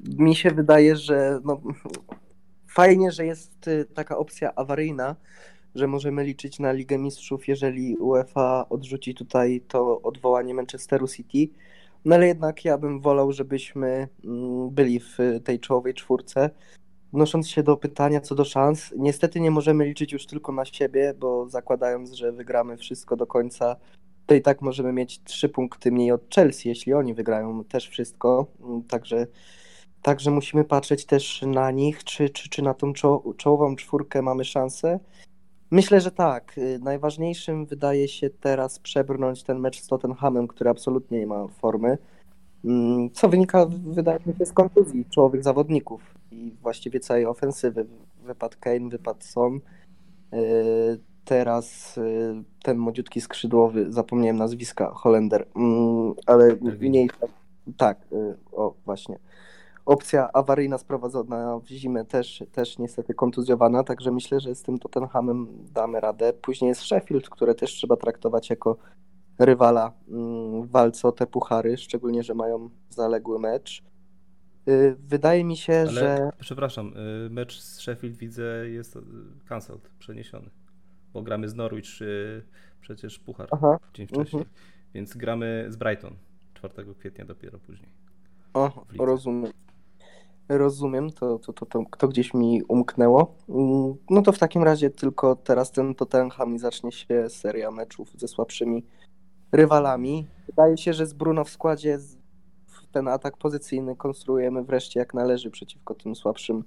[0.00, 1.60] Mi się wydaje, że no,
[2.68, 5.16] fajnie, że jest taka opcja awaryjna,
[5.74, 11.54] że możemy liczyć na Ligę Mistrzów, jeżeli UEFA odrzuci tutaj to odwołanie Manchesteru City.
[12.04, 16.50] No ale jednak ja bym wolał, żebyśmy mm, byli w tej czołowej czwórce,
[17.12, 21.14] Odnosząc się do pytania co do szans, niestety nie możemy liczyć już tylko na siebie,
[21.18, 23.76] bo zakładając, że wygramy wszystko do końca,
[24.26, 28.46] to i tak możemy mieć trzy punkty mniej od Chelsea, jeśli oni wygrają też wszystko.
[28.88, 29.26] Także,
[30.02, 32.92] także musimy patrzeć też na nich, czy, czy, czy na tą
[33.36, 35.00] czołową czwórkę mamy szansę.
[35.70, 36.60] Myślę, że tak.
[36.80, 41.98] Najważniejszym wydaje się teraz przebrnąć ten mecz z Tottenhamem, który absolutnie nie ma formy.
[42.64, 47.86] Mm, co wynika, wydaje mi się, z kontuzji czołowych zawodników i właściwie całej ofensywy.
[48.24, 49.60] Wypadł Kane, wypadł Son.
[50.34, 57.10] Y, teraz y, ten młodziutki skrzydłowy, zapomniałem nazwiska, Holender, mm, ale mniej
[57.76, 59.18] tak, y, o właśnie.
[59.90, 65.48] Opcja awaryjna sprowadzona w zimę też, też niestety kontuzjowana, także myślę, że z tym Tottenhamem
[65.72, 66.32] damy radę.
[66.32, 68.76] Później jest Sheffield, które też trzeba traktować jako
[69.38, 73.82] rywala mm, w walce o te puchary, szczególnie, że mają zaległy mecz.
[74.68, 76.30] Y, wydaje mi się, Ale, że.
[76.40, 76.92] Przepraszam,
[77.26, 79.00] y, mecz z Sheffield widzę jest y,
[79.48, 80.50] cancelled, przeniesiony.
[81.12, 81.86] Bo gramy z Norwich
[82.80, 83.78] przecież puchar Aha.
[83.94, 84.42] dzień wcześniej.
[84.42, 84.60] Mhm.
[84.94, 86.14] Więc gramy z Brighton
[86.54, 88.00] 4 kwietnia dopiero później.
[88.54, 89.52] O, rozumiem.
[90.58, 93.34] Rozumiem, to, to, to, to, to gdzieś mi umknęło.
[93.48, 98.08] Mm, No to w takim razie tylko teraz ten Tottenham i zacznie się seria meczów
[98.16, 98.84] ze słabszymi
[99.52, 100.26] rywalami.
[100.46, 101.98] Wydaje się, że z Bruno w składzie
[102.92, 106.64] ten atak pozycyjny konstruujemy wreszcie jak należy przeciwko tym słabszym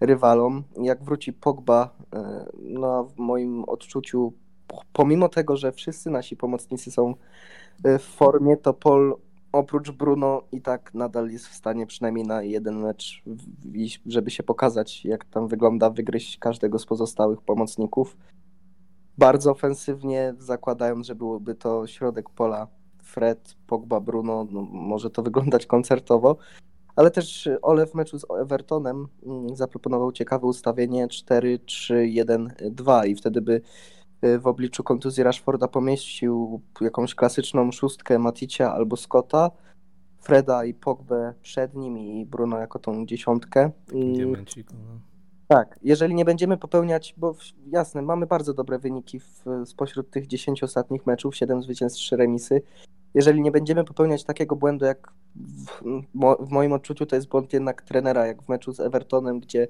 [0.00, 0.64] rywalom.
[0.82, 4.32] Jak wróci Pogba, e, no w moim odczuciu,
[4.66, 7.14] po- pomimo tego, że wszyscy nasi pomocnicy są
[7.84, 9.16] e, w formie, to Paul
[9.58, 13.22] oprócz Bruno i tak nadal jest w stanie przynajmniej na jeden mecz
[14.06, 18.16] żeby się pokazać, jak tam wygląda, wygryźć każdego z pozostałych pomocników.
[19.18, 22.66] Bardzo ofensywnie zakładając, że byłoby to środek pola
[23.02, 26.36] Fred, Pogba, Bruno, no, może to wyglądać koncertowo,
[26.96, 33.60] ale też Ole w meczu z Evertonem mm, zaproponował ciekawe ustawienie 4-3-1-2 i wtedy by
[34.22, 39.50] w obliczu kontuzji Rashforda pomieścił jakąś klasyczną szóstkę Maticia albo Scotta,
[40.18, 43.70] Freda i Pogbę przed nim i Bruno jako tą dziesiątkę.
[43.92, 44.72] I Diamencik.
[44.72, 44.78] No.
[45.48, 47.34] tak, jeżeli nie będziemy popełniać, bo
[47.66, 52.62] jasne, mamy bardzo dobre wyniki w, spośród tych 10 ostatnich meczów, 7 zwycięstw, 3 remisy.
[53.14, 55.82] Jeżeli nie będziemy popełniać takiego błędu, jak w,
[56.40, 59.68] w moim odczuciu to jest błąd jednak trenera, jak w meczu z Evertonem, gdzie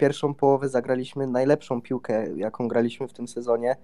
[0.00, 3.76] pierwszą połowę zagraliśmy najlepszą piłkę, jaką graliśmy w tym sezonie,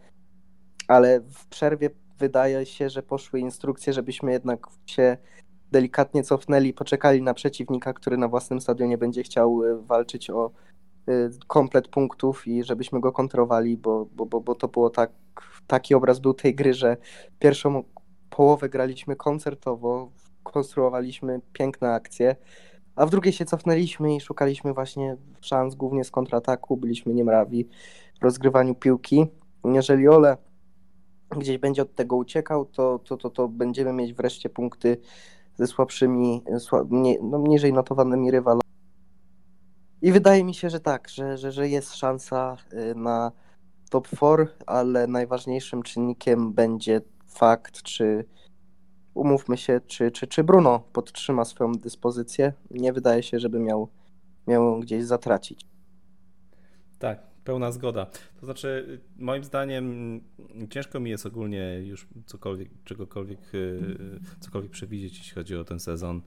[0.88, 5.16] ale w przerwie wydaje się, że poszły instrukcje, żebyśmy jednak się
[5.72, 10.50] delikatnie cofnęli, poczekali na przeciwnika, który na własnym stadionie będzie chciał y, walczyć o
[11.08, 15.10] y, komplet punktów i żebyśmy go kontrowali, bo, bo, bo, bo to było tak,
[15.66, 16.96] taki obraz był tej gry, że
[17.38, 17.84] pierwszą
[18.30, 20.10] połowę graliśmy koncertowo,
[20.42, 22.36] konstruowaliśmy piękne akcje,
[22.96, 27.68] a w drugiej się cofnęliśmy i szukaliśmy właśnie szans głównie z kontrataku, byliśmy niemrawi
[28.20, 29.26] w rozgrywaniu piłki.
[29.64, 30.36] Jeżeli Ole
[31.36, 34.96] gdzieś będzie od tego uciekał, to, to, to, to będziemy mieć wreszcie punkty
[35.54, 38.62] ze słabszymi, sła, mniej, no, niżej notowanymi rywalami.
[40.02, 43.32] I wydaje mi się, że tak, że, że, że jest szansa y, na
[43.90, 48.24] top 4, ale najważniejszym czynnikiem będzie fakt, czy
[49.16, 52.52] umówmy się, czy, czy, czy Bruno podtrzyma swoją dyspozycję.
[52.70, 53.88] Nie wydaje się, żeby miał,
[54.46, 55.66] miał gdzieś zatracić.
[56.98, 58.06] Tak, pełna zgoda.
[58.40, 60.20] To znaczy, moim zdaniem,
[60.70, 63.80] ciężko mi jest ogólnie już cokolwiek, czegokolwiek, y,
[64.40, 66.22] cokolwiek przewidzieć, jeśli chodzi o ten sezon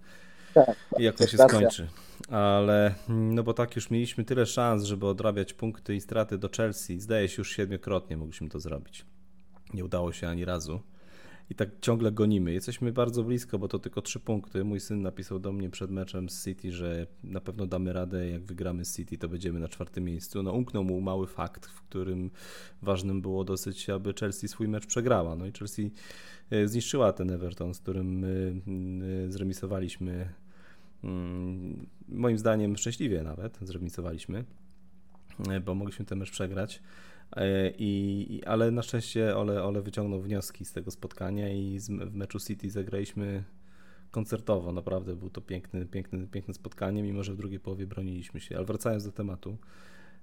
[0.54, 1.58] Tak, i jak on się racja.
[1.58, 1.88] skończy.
[2.30, 7.00] Ale, no bo tak, już mieliśmy tyle szans, żeby odrabiać punkty i straty do Chelsea.
[7.00, 9.06] Zdaje się, już siedmiokrotnie mogliśmy to zrobić.
[9.74, 10.80] Nie udało się ani razu.
[11.50, 12.54] I tak ciągle gonimy.
[12.54, 14.64] Jesteśmy bardzo blisko, bo to tylko trzy punkty.
[14.64, 18.44] Mój syn napisał do mnie przed meczem z City, że na pewno damy radę, jak
[18.44, 20.44] wygramy City, to będziemy na czwartym miejscu.
[20.44, 22.32] No umknął mu mały fakt, w którym
[22.82, 25.36] ważnym było dosyć, aby Chelsea swój mecz przegrała.
[25.36, 25.92] No i Chelsea
[26.50, 30.34] e, zniszczyła ten Everton, z którym e, e, zremisowaliśmy.
[31.04, 34.44] Mm, Moim zdaniem szczęśliwie nawet zremisowaliśmy,
[35.66, 36.82] bo mogliśmy ten mecz przegrać.
[37.36, 41.88] E, I, i- ale na szczęście Ole, Ole wyciągnął wnioski z tego spotkania i z,
[41.90, 43.44] w meczu City zagraliśmy
[44.12, 44.72] koncertowo.
[44.72, 48.58] Naprawdę był to piękny, piękny, piękne spotkanie, mimo że w drugiej połowie broniliśmy się.
[48.58, 49.58] Ale wracając do tematu,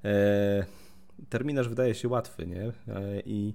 [0.04, 0.66] e,
[1.28, 2.62] terminarz wydaje się łatwy, nie?
[2.88, 3.54] E, I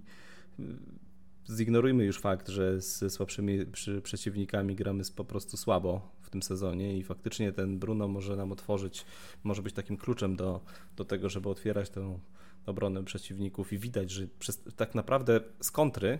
[1.49, 3.59] zignorujmy już fakt, że z słabszymi
[4.03, 9.05] przeciwnikami gramy po prostu słabo w tym sezonie i faktycznie ten Bruno może nam otworzyć,
[9.43, 10.61] może być takim kluczem do,
[10.97, 12.19] do tego, żeby otwierać tę
[12.65, 16.19] obronę przeciwników i widać, że przez, tak naprawdę z kontry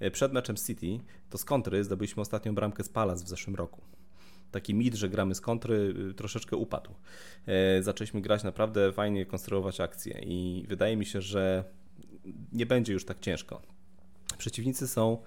[0.00, 1.00] e, przed meczem City,
[1.30, 3.80] to z kontry zdobyliśmy ostatnią bramkę z Palace w zeszłym roku.
[4.50, 6.94] Taki mit, że gramy z kontry, y, troszeczkę upadł.
[7.46, 11.64] E, Zaczęliśmy grać naprawdę fajnie, konstruować akcje i wydaje mi się, że
[12.52, 13.62] nie będzie już tak ciężko.
[14.38, 15.22] Przeciwnicy są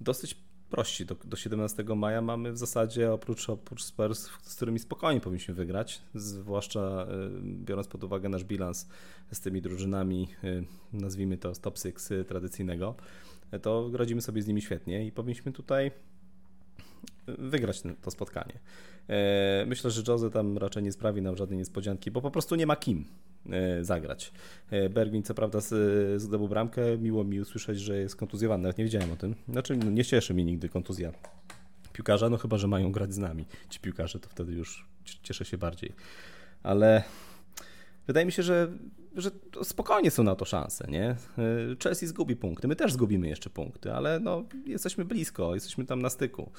[0.00, 0.36] dosyć
[0.70, 1.06] prości.
[1.06, 6.02] Do, do 17 maja mamy w zasadzie oprócz, oprócz Spurs, z którymi spokojnie powinniśmy wygrać,
[6.14, 8.88] zwłaszcza y, biorąc pod uwagę nasz bilans
[9.32, 12.94] z tymi drużynami, y, nazwijmy to top 6 y, tradycyjnego,
[13.62, 15.90] to radzimy sobie z nimi świetnie i powinniśmy tutaj
[17.26, 18.58] wygrać to spotkanie.
[19.66, 22.76] Myślę, że Jose tam raczej nie sprawi nam żadnej niespodzianki, bo po prostu nie ma
[22.76, 23.04] kim
[23.82, 24.32] zagrać.
[24.70, 25.58] E, Bergwin co prawda
[26.16, 29.34] zdobył bramkę, miło mi usłyszeć, że jest kontuzjowany, nawet nie wiedziałem o tym.
[29.48, 31.12] Znaczy no, nie cieszy mnie nigdy kontuzja
[31.92, 34.86] piłkarza, no chyba, że mają grać z nami ci piłkarze, to wtedy już
[35.22, 35.92] cieszę się bardziej.
[36.62, 37.02] Ale
[38.06, 38.68] wydaje mi się, że
[39.16, 39.30] że
[39.62, 41.16] spokojnie są na to szanse, nie?
[41.82, 46.10] Chelsea zgubi punkty, my też zgubimy jeszcze punkty, ale no, jesteśmy blisko, jesteśmy tam na
[46.10, 46.52] styku.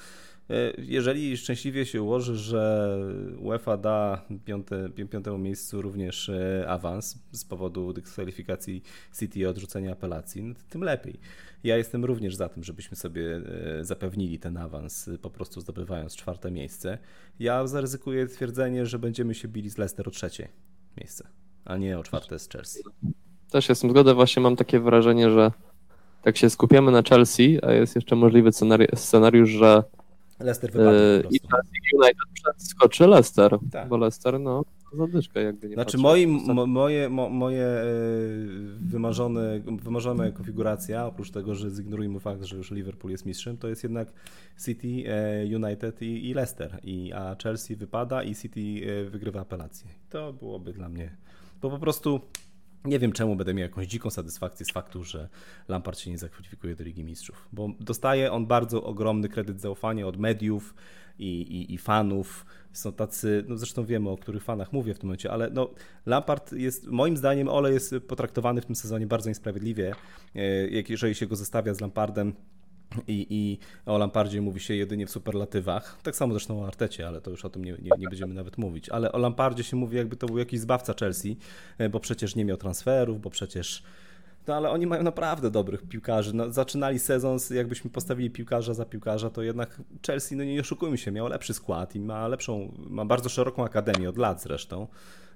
[0.78, 2.96] Jeżeli szczęśliwie się ułoży, że
[3.38, 6.30] UEFA da piąte, piątemu miejscu również
[6.66, 8.82] awans z powodu dyskwalifikacji
[9.18, 11.20] City i odrzucenia apelacji, no tym lepiej.
[11.64, 13.40] Ja jestem również za tym, żebyśmy sobie
[13.80, 16.98] zapewnili ten awans, po prostu zdobywając czwarte miejsce.
[17.38, 20.48] Ja zaryzykuję twierdzenie, że będziemy się bili z Leicester o trzecie
[20.96, 21.28] miejsce
[21.68, 22.82] a nie o czwarte z Chelsea.
[23.50, 25.52] Też jestem zgodę, właśnie mam takie wrażenie, że
[26.22, 28.50] tak się skupiamy na Chelsea, a jest jeszcze możliwy
[28.94, 29.82] scenariusz, że
[30.40, 33.88] Leicester wypadnie i United przeskoczy Leicester, tak.
[33.88, 37.84] bo Leicester no zadyszka jakby nie Znaczy moim, mo, moje, mo, moje e,
[38.80, 43.82] wymarzone, wymarzona konfiguracja, oprócz tego, że zignorujmy fakt, że już Liverpool jest mistrzem, to jest
[43.82, 44.12] jednak
[44.64, 49.88] City, e, United i, i Leicester, I, a Chelsea wypada i City e, wygrywa apelację.
[50.10, 51.16] To byłoby dla mnie
[51.60, 52.20] bo po prostu
[52.84, 55.28] nie wiem, czemu będę miał jakąś dziką satysfakcję z faktu, że
[55.68, 60.16] Lampard się nie zakwalifikuje do Ligi Mistrzów, bo dostaje on bardzo ogromny kredyt zaufania od
[60.16, 60.74] mediów
[61.18, 62.46] i, i, i fanów.
[62.72, 65.70] Są tacy, no zresztą wiemy, o których fanach mówię w tym momencie, ale no,
[66.06, 69.94] Lampard jest, moim zdaniem, Ole jest potraktowany w tym sezonie bardzo niesprawiedliwie,
[70.34, 70.40] e,
[70.88, 72.34] jeżeli się go zestawia z Lampardem
[73.06, 75.98] i, I o Lampardzie mówi się jedynie w superlatywach.
[76.02, 78.58] Tak samo zresztą o Artecie, ale to już o tym nie, nie, nie, będziemy nawet
[78.58, 78.88] mówić.
[78.88, 81.36] Ale o Lampardzie się mówi, jakby to był jakiś zbawca Chelsea,
[81.78, 83.82] e, bo przecież nie miał transferów, bo przecież.
[84.46, 86.34] No ale oni mają naprawdę dobrych piłkarzy.
[86.34, 91.10] No, zaczynali sezon, jakbyśmy postawili piłkarza za piłkarza, to jednak Chelsea, no nie oszukujmy się,
[91.10, 94.86] miał lepszy skład i ma lepszą, ma bardzo szeroką akademię, od lat zresztą.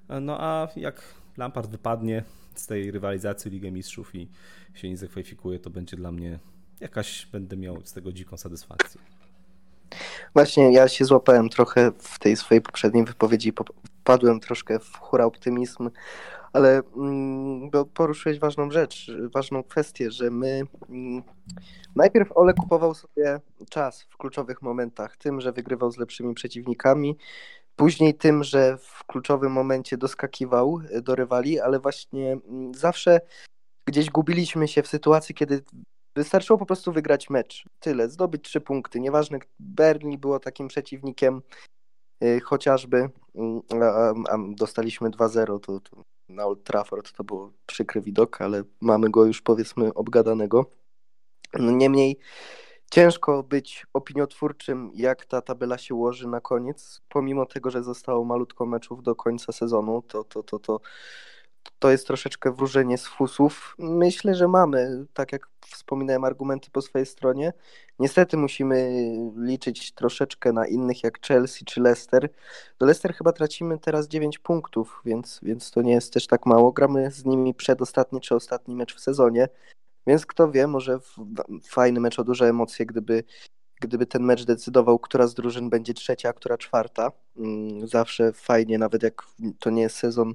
[0.08, 1.02] E, no a jak
[1.36, 4.28] Lampard wypadnie z tej rywalizacji Ligę Mistrzów i
[4.74, 6.38] się nie zakwalifikuje, to będzie dla mnie
[6.80, 9.00] jakaś będę miał z tego dziką satysfakcję.
[10.34, 13.52] Właśnie ja się złapałem trochę w tej swojej poprzedniej wypowiedzi,
[14.04, 15.90] padłem troszkę w hura optymizm,
[16.52, 21.22] ale mm, poruszyłeś ważną rzecz, ważną kwestię, że my mm,
[21.96, 27.16] najpierw Ole kupował sobie czas w kluczowych momentach, tym, że wygrywał z lepszymi przeciwnikami,
[27.76, 33.20] później tym, że w kluczowym momencie doskakiwał do rywali, ale właśnie mm, zawsze
[33.86, 35.62] gdzieś gubiliśmy się w sytuacji, kiedy
[36.16, 37.64] Wystarczyło po prostu wygrać mecz.
[37.80, 39.00] Tyle, zdobyć trzy punkty.
[39.00, 41.42] Nieważne, Berlin było takim przeciwnikiem
[42.20, 47.12] yy, chociażby, yy, a, a, dostaliśmy 2-0 to, to, na Old Trafford.
[47.12, 50.66] To był przykry widok, ale mamy go już powiedzmy obgadanego.
[51.58, 52.18] No, niemniej
[52.90, 57.00] ciężko być opiniotwórczym, jak ta tabela się ułoży na koniec.
[57.08, 60.80] Pomimo tego, że zostało malutko meczów do końca sezonu, to, to, to, to
[61.78, 63.74] to jest troszeczkę wróżenie z fusów.
[63.78, 67.52] Myślę, że mamy, tak jak wspominałem, argumenty po swojej stronie.
[67.98, 68.92] Niestety musimy
[69.36, 72.28] liczyć troszeczkę na innych jak Chelsea czy Leicester.
[72.78, 76.72] Do Leicester chyba tracimy teraz 9 punktów, więc, więc to nie jest też tak mało.
[76.72, 79.48] Gramy z nimi przedostatni czy ostatni mecz w sezonie,
[80.06, 80.98] więc kto wie, może
[81.68, 83.24] fajny mecz o duże emocje, gdyby,
[83.80, 87.12] gdyby ten mecz decydował, która z drużyn będzie trzecia, a która czwarta.
[87.36, 89.22] Mm, zawsze fajnie, nawet jak
[89.58, 90.34] to nie jest sezon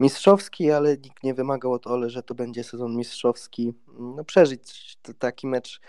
[0.00, 3.72] mistrzowski, ale nikt nie wymagał od Ole, że to będzie sezon mistrzowski.
[3.98, 5.80] No, przeżyć taki mecz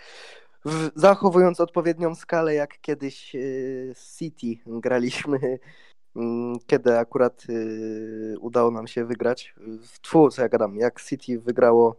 [0.64, 5.38] w, zachowując odpowiednią skalę, jak kiedyś y, City graliśmy,
[6.16, 9.54] mm, kiedy akurat y, udało nam się wygrać.
[9.82, 11.96] W tfu, co ja gadam, jak City wygrało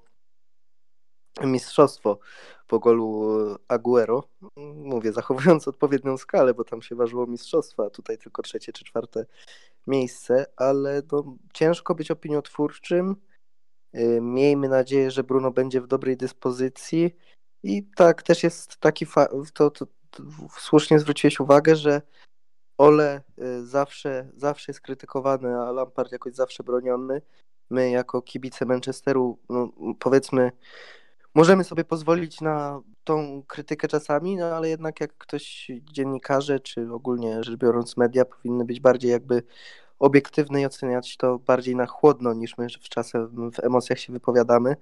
[1.43, 2.19] mistrzostwo
[2.67, 4.23] po golu Aguero.
[4.75, 9.25] Mówię, zachowując odpowiednią skalę, bo tam się ważyło mistrzostwo, a tutaj tylko trzecie czy czwarte
[9.89, 13.15] miejsce, ale no, ciężko być opiniotwórczym.
[13.95, 17.15] Y, miejmy nadzieję, że Bruno będzie w dobrej dyspozycji.
[17.63, 20.23] I tak też jest taki fa- to, to, to,
[20.57, 22.01] słusznie zwróciłeś uwagę, że
[22.77, 27.21] Ole y, zawsze, zawsze jest krytykowany, a Lampard jakoś zawsze broniony.
[27.69, 30.51] My jako kibice Manchesteru, no, powiedzmy,
[31.39, 37.43] możemy sobie pozwolić na tą krytykę czasami, no ale jednak jak ktoś, dziennikarze, czy ogólnie
[37.43, 39.43] rzecz biorąc media, powinny być bardziej jakby
[39.99, 44.75] obiektywne i oceniać to bardziej na chłodno, niż my w czasem w emocjach się wypowiadamy.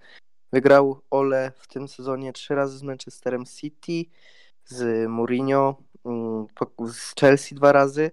[0.53, 4.11] Wygrał Ole w tym sezonie trzy razy z Manchesterem City,
[4.65, 6.47] z Mourinho, mm,
[6.91, 8.11] z Chelsea dwa razy.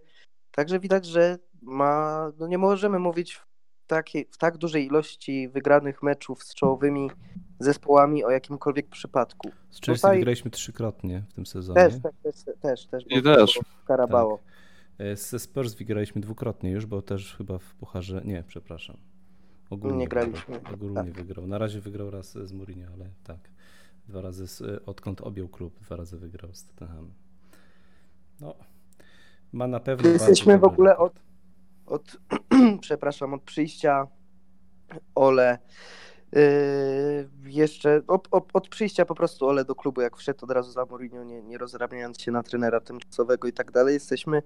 [0.51, 3.41] Także widać, że ma, no nie możemy mówić
[3.87, 7.11] takiej, w tak dużej ilości wygranych meczów z czołowymi
[7.59, 9.51] zespołami o jakimkolwiek przypadku.
[9.71, 10.17] Z Chelsea Tutaj...
[10.19, 11.75] wygraliśmy trzykrotnie w tym sezonie.
[11.75, 13.61] Też, też, też, też, też I też.
[13.87, 14.39] Karabało.
[14.39, 15.07] Tak.
[15.07, 18.97] E, ze Spurs wygraliśmy dwukrotnie już, bo też chyba w Pucharze, nie, przepraszam.
[19.71, 20.55] Ogólnie nie graliśmy.
[20.55, 21.13] Wygrał, ogólnie tak.
[21.13, 21.47] wygrał.
[21.47, 23.39] Na razie wygrał raz z Mourinho, ale tak.
[24.09, 27.11] Dwa razy, z, e, odkąd objął klub, dwa razy wygrał z Tottenham.
[28.41, 28.55] No,
[29.53, 30.09] ma na pewno...
[30.09, 31.13] Jesteśmy w ogóle od,
[31.87, 32.17] od
[32.85, 34.07] przepraszam, od przyjścia
[35.15, 35.59] Ole
[36.35, 40.85] Yy, jeszcze od, od, przyjścia po prostu Ole do klubu, jak wszedł od razu za
[40.85, 41.59] Mourinho, nie, nie
[42.19, 44.43] się na trenera tymczasowego i tak dalej, jesteśmy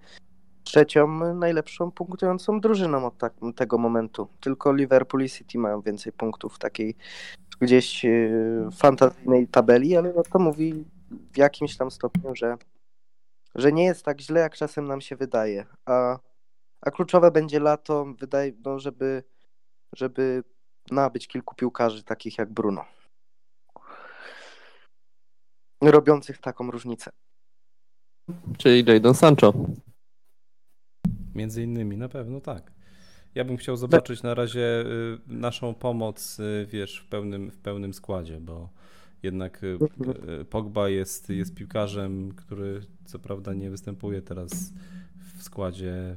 [0.65, 4.29] trzecią najlepszą punktującą drużyną od tak, tego momentu.
[4.41, 6.97] Tylko Liverpool i City mają więcej punktów w takiej
[7.61, 10.85] gdzieś yy, fantazyjnej tabeli, ale no to mówi
[11.33, 12.57] w jakimś tam stopniu, że,
[13.55, 15.67] że nie jest tak źle, jak czasem nam się wydaje.
[15.87, 16.19] A,
[16.81, 19.23] a kluczowe będzie lato, wydaje, no, żeby,
[19.97, 20.45] żeby
[20.91, 22.85] nabyć kilku piłkarzy takich jak Bruno.
[25.83, 27.11] Robiących taką różnicę.
[28.59, 29.55] Czyli Jadon Sancho.
[31.35, 32.73] Między innymi, na pewno tak.
[33.35, 37.95] Ja bym chciał zobaczyć na razie y, naszą pomoc, y, wiesz, w pełnym, w pełnym
[37.95, 38.71] składzie, bo
[39.23, 39.79] jednak y,
[40.51, 44.73] Pogba jest, jest piłkarzem, który co prawda nie występuje teraz
[45.39, 46.17] w składzie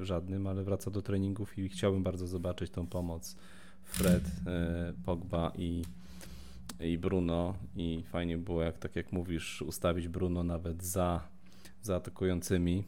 [0.00, 3.36] żadnym, ale wraca do treningów i chciałbym bardzo zobaczyć tą pomoc
[3.82, 5.82] Fred, e, Pogba i,
[6.80, 7.54] i Bruno.
[7.76, 11.20] I fajnie było, jak tak jak mówisz, ustawić Bruno nawet za,
[11.82, 12.84] za atakującymi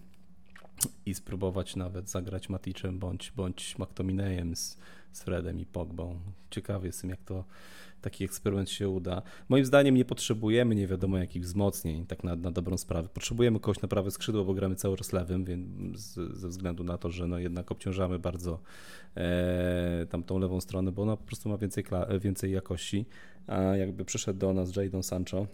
[1.07, 4.79] i spróbować nawet zagrać Maticzem bądź, bądź McTominayem z,
[5.13, 6.21] z Fredem i Pogbą.
[6.51, 7.45] Ciekawy jestem, jak to
[8.05, 9.23] taki eksperyment się uda.
[9.49, 13.09] Moim zdaniem nie potrzebujemy nie wiadomo jakich wzmocnień, tak na, na dobrą sprawę.
[13.09, 16.99] Potrzebujemy kogoś na prawe skrzydło, bo gramy cały czas lewym, więc z, ze względu na
[16.99, 18.61] to, że no jednak obciążamy bardzo
[19.17, 21.85] e, tamtą lewą stronę, bo ona po prostu ma więcej,
[22.21, 23.07] więcej jakości.
[23.47, 25.47] A jakby przyszedł do nas Jadon Sancho,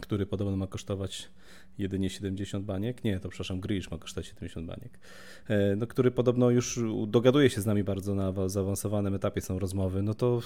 [0.00, 1.30] który podobno ma kosztować
[1.78, 3.04] jedynie 70 baniek.
[3.04, 4.98] Nie, to przepraszam, Grish ma kosztować 70 baniek.
[5.48, 10.02] E, no, który podobno już dogaduje się z nami bardzo na zaawansowanym etapie są rozmowy.
[10.02, 10.40] No to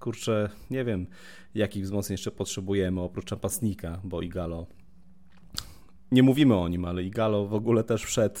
[0.00, 1.06] kurczę, nie wiem,
[1.54, 4.66] jakich wzmocnień jeszcze potrzebujemy oprócz napastnika, bo Igalo.
[6.12, 8.40] Nie mówimy o nim, ale Igalo w ogóle też wszedł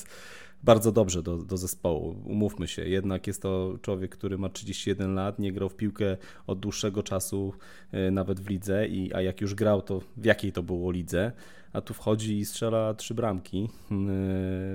[0.62, 2.16] bardzo dobrze do, do zespołu.
[2.24, 6.60] Umówmy się, jednak jest to człowiek, który ma 31 lat, nie grał w piłkę od
[6.60, 7.54] dłuższego czasu,
[7.92, 11.32] e, nawet w lidze, i, a jak już grał, to w jakiej to było lidze?
[11.72, 13.68] A tu wchodzi i strzela trzy bramki e,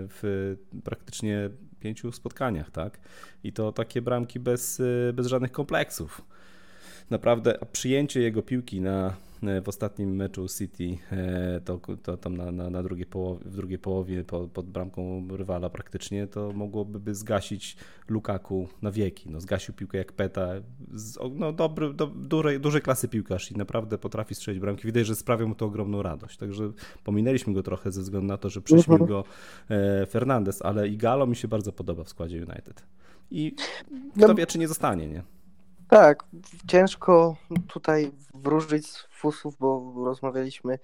[0.08, 3.00] w praktycznie pięciu spotkaniach, tak?
[3.44, 6.22] I to takie bramki bez, e, bez żadnych kompleksów.
[7.10, 9.14] Naprawdę przyjęcie jego piłki na
[9.64, 13.80] w ostatnim meczu City, e, to, to tam na, na, na drugiej połowie, w drugiej
[13.80, 17.78] połowie pod, pod bramką rywala praktycznie, to mogłoby zgasić
[18.10, 19.30] Lukaku na wieki.
[19.30, 20.50] No, zgasił piłkę jak peta.
[21.36, 24.86] No, dobry, do, dużej, dużej klasy piłkarz i naprawdę potrafi strzelić bramki.
[24.86, 26.38] Widać, że sprawia mu to ogromną radość.
[26.38, 26.72] Także
[27.04, 29.10] pominęliśmy go trochę ze względu na to, że przyśmił mhm.
[29.10, 29.24] go
[29.70, 32.84] e, Fernandez, ale Igalo mi się bardzo podoba w składzie United.
[33.32, 33.56] I
[34.18, 35.35] kto no, wie, czy nie zostanie, nie?
[35.90, 36.24] Tak,
[36.68, 37.36] ciężko
[37.68, 40.80] tutaj wróżyć z fusów, bo rozmawialiśmy,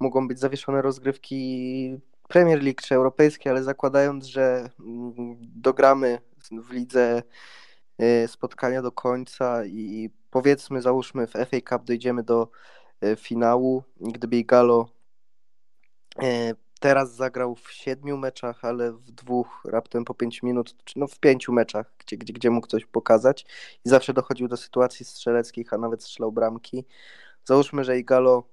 [0.00, 1.96] mogą być zawieszone rozgrywki
[2.28, 6.18] Premier League czy europejskie, ale zakładając, że mm, dogramy
[6.50, 7.22] w lidze
[8.02, 12.48] y, spotkania do końca i powiedzmy, załóżmy w FA Cup dojdziemy do
[13.04, 14.88] y, finału, gdyby Igalo
[16.22, 21.18] y, teraz zagrał w siedmiu meczach, ale w dwóch raptem po pięć minut, no w
[21.18, 23.46] pięciu meczach, gdzie, gdzie, gdzie mógł coś pokazać
[23.84, 26.84] i zawsze dochodził do sytuacji strzeleckich, a nawet strzelał bramki.
[27.44, 28.48] Załóżmy, że Igalo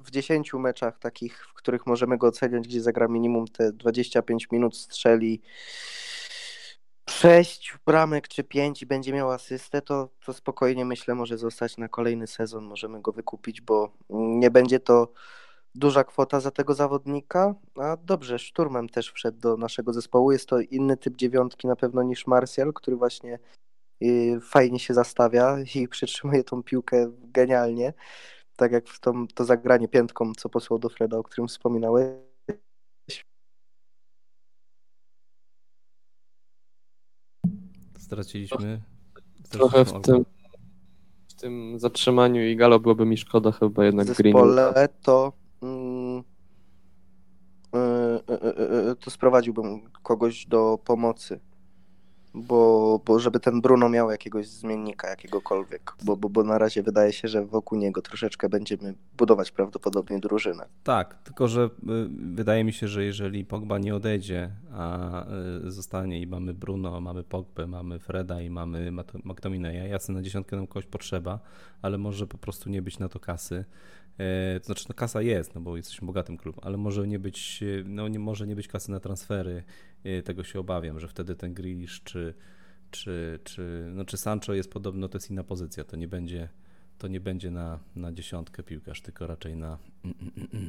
[0.00, 4.76] w dziesięciu meczach takich, w których możemy go oceniać, gdzie zagra minimum te 25 minut,
[4.76, 5.42] strzeli
[7.10, 11.88] 6 bramek czy 5 i będzie miał asystę, to, to spokojnie myślę może zostać na
[11.88, 15.12] kolejny sezon, możemy go wykupić, bo nie będzie to
[15.76, 20.32] duża kwota za tego zawodnika, a dobrze, Szturmem też wszedł do naszego zespołu.
[20.32, 23.38] Jest to inny typ dziewiątki na pewno niż Martial, który właśnie
[24.02, 27.92] y, fajnie się zastawia i przytrzymuje tą piłkę genialnie,
[28.56, 32.16] tak jak w tą, to zagranie piętką, co posłał do Freda, o którym wspominałeś.
[37.98, 38.82] Straciliśmy.
[39.50, 40.24] Trochę w tym,
[41.28, 44.36] w tym zatrzymaniu i Galo byłoby mi szkoda chyba jednak Green.
[45.02, 46.22] to Mm,
[47.74, 47.78] e,
[48.28, 51.40] e, e, to sprowadziłbym kogoś do pomocy.
[52.34, 57.12] Bo, bo żeby ten Bruno miał jakiegoś zmiennika, jakiegokolwiek, bo, bo, bo na razie wydaje
[57.12, 60.68] się, że wokół niego troszeczkę będziemy budować prawdopodobnie drużynę.
[60.84, 61.70] Tak, tylko że
[62.18, 65.26] wydaje mi się, że jeżeli Pogba nie odejdzie, a
[65.64, 68.92] zostanie i mamy Bruno, mamy Pogbę, mamy Freda i mamy
[69.24, 71.40] McTominaya, jasne na dziesiątkę nam kogoś potrzeba,
[71.82, 73.64] ale może po prostu nie być na to kasy
[74.60, 78.08] to znaczy, no kasa jest, no bo jesteśmy bogatym klubem, ale może nie być, no
[78.08, 79.62] nie może nie być kasy na transfery.
[80.04, 82.34] E, tego się obawiam, że wtedy ten Grealish czy,
[82.90, 86.48] czy, czy, no czy Sancho jest podobno, to jest inna pozycja, to nie będzie,
[86.98, 89.78] to nie będzie na, na dziesiątkę piłkarz, tylko raczej na,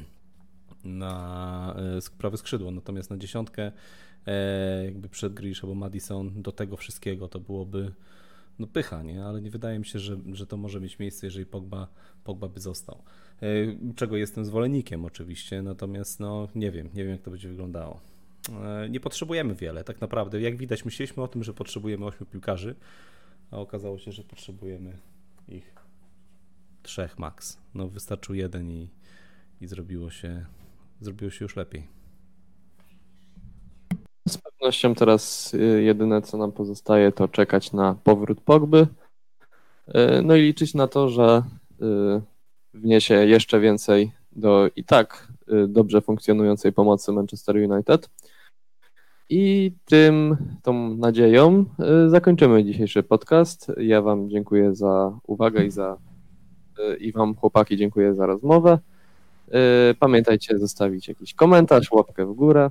[0.84, 2.70] na e, prawe skrzydło.
[2.70, 3.72] Natomiast na dziesiątkę
[4.84, 7.92] jakby przed Grealish albo Madison do tego wszystkiego to byłoby
[8.58, 9.24] no pycha, nie?
[9.24, 11.88] Ale nie wydaje mi się, że, że to może mieć miejsce, jeżeli Pogba,
[12.24, 13.02] Pogba by został.
[13.96, 18.00] Czego jestem zwolennikiem oczywiście, natomiast no nie wiem, nie wiem jak to będzie wyglądało.
[18.90, 20.40] Nie potrzebujemy wiele, tak naprawdę.
[20.40, 22.74] Jak widać, myśleliśmy o tym, że potrzebujemy ośmiu piłkarzy,
[23.50, 24.98] a okazało się, że potrzebujemy
[25.48, 25.74] ich
[26.82, 27.58] trzech max.
[27.74, 28.88] No wystarczył jeden i,
[29.60, 30.46] i zrobiło, się,
[31.00, 31.97] zrobiło się już lepiej.
[34.28, 38.86] Z pewnością teraz y, jedyne, co nam pozostaje, to czekać na powrót Pogby.
[39.88, 41.42] Y, no i liczyć na to, że
[41.82, 41.84] y,
[42.74, 45.32] wniesie jeszcze więcej do i tak
[45.68, 48.10] dobrze funkcjonującej pomocy Manchester United.
[49.28, 51.64] I tym, tą nadzieją
[52.08, 53.72] zakończymy dzisiejszy podcast.
[53.76, 55.96] Ja Wam dziękuję za uwagę i za
[57.00, 58.78] i Wam chłopaki dziękuję za rozmowę.
[59.98, 62.70] Pamiętajcie zostawić jakiś komentarz, łapkę w górę.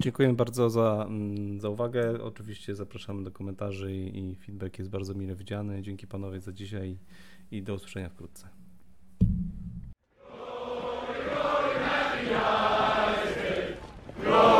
[0.00, 2.22] Dziękuję bardzo za, mm, za uwagę.
[2.22, 5.82] Oczywiście zapraszamy do komentarzy i, i feedback jest bardzo mile widziany.
[5.82, 6.98] Dzięki panowie za dzisiaj
[7.50, 8.48] i do usłyszenia wkrótce.
[10.28, 11.74] Glory,
[14.22, 14.57] glory.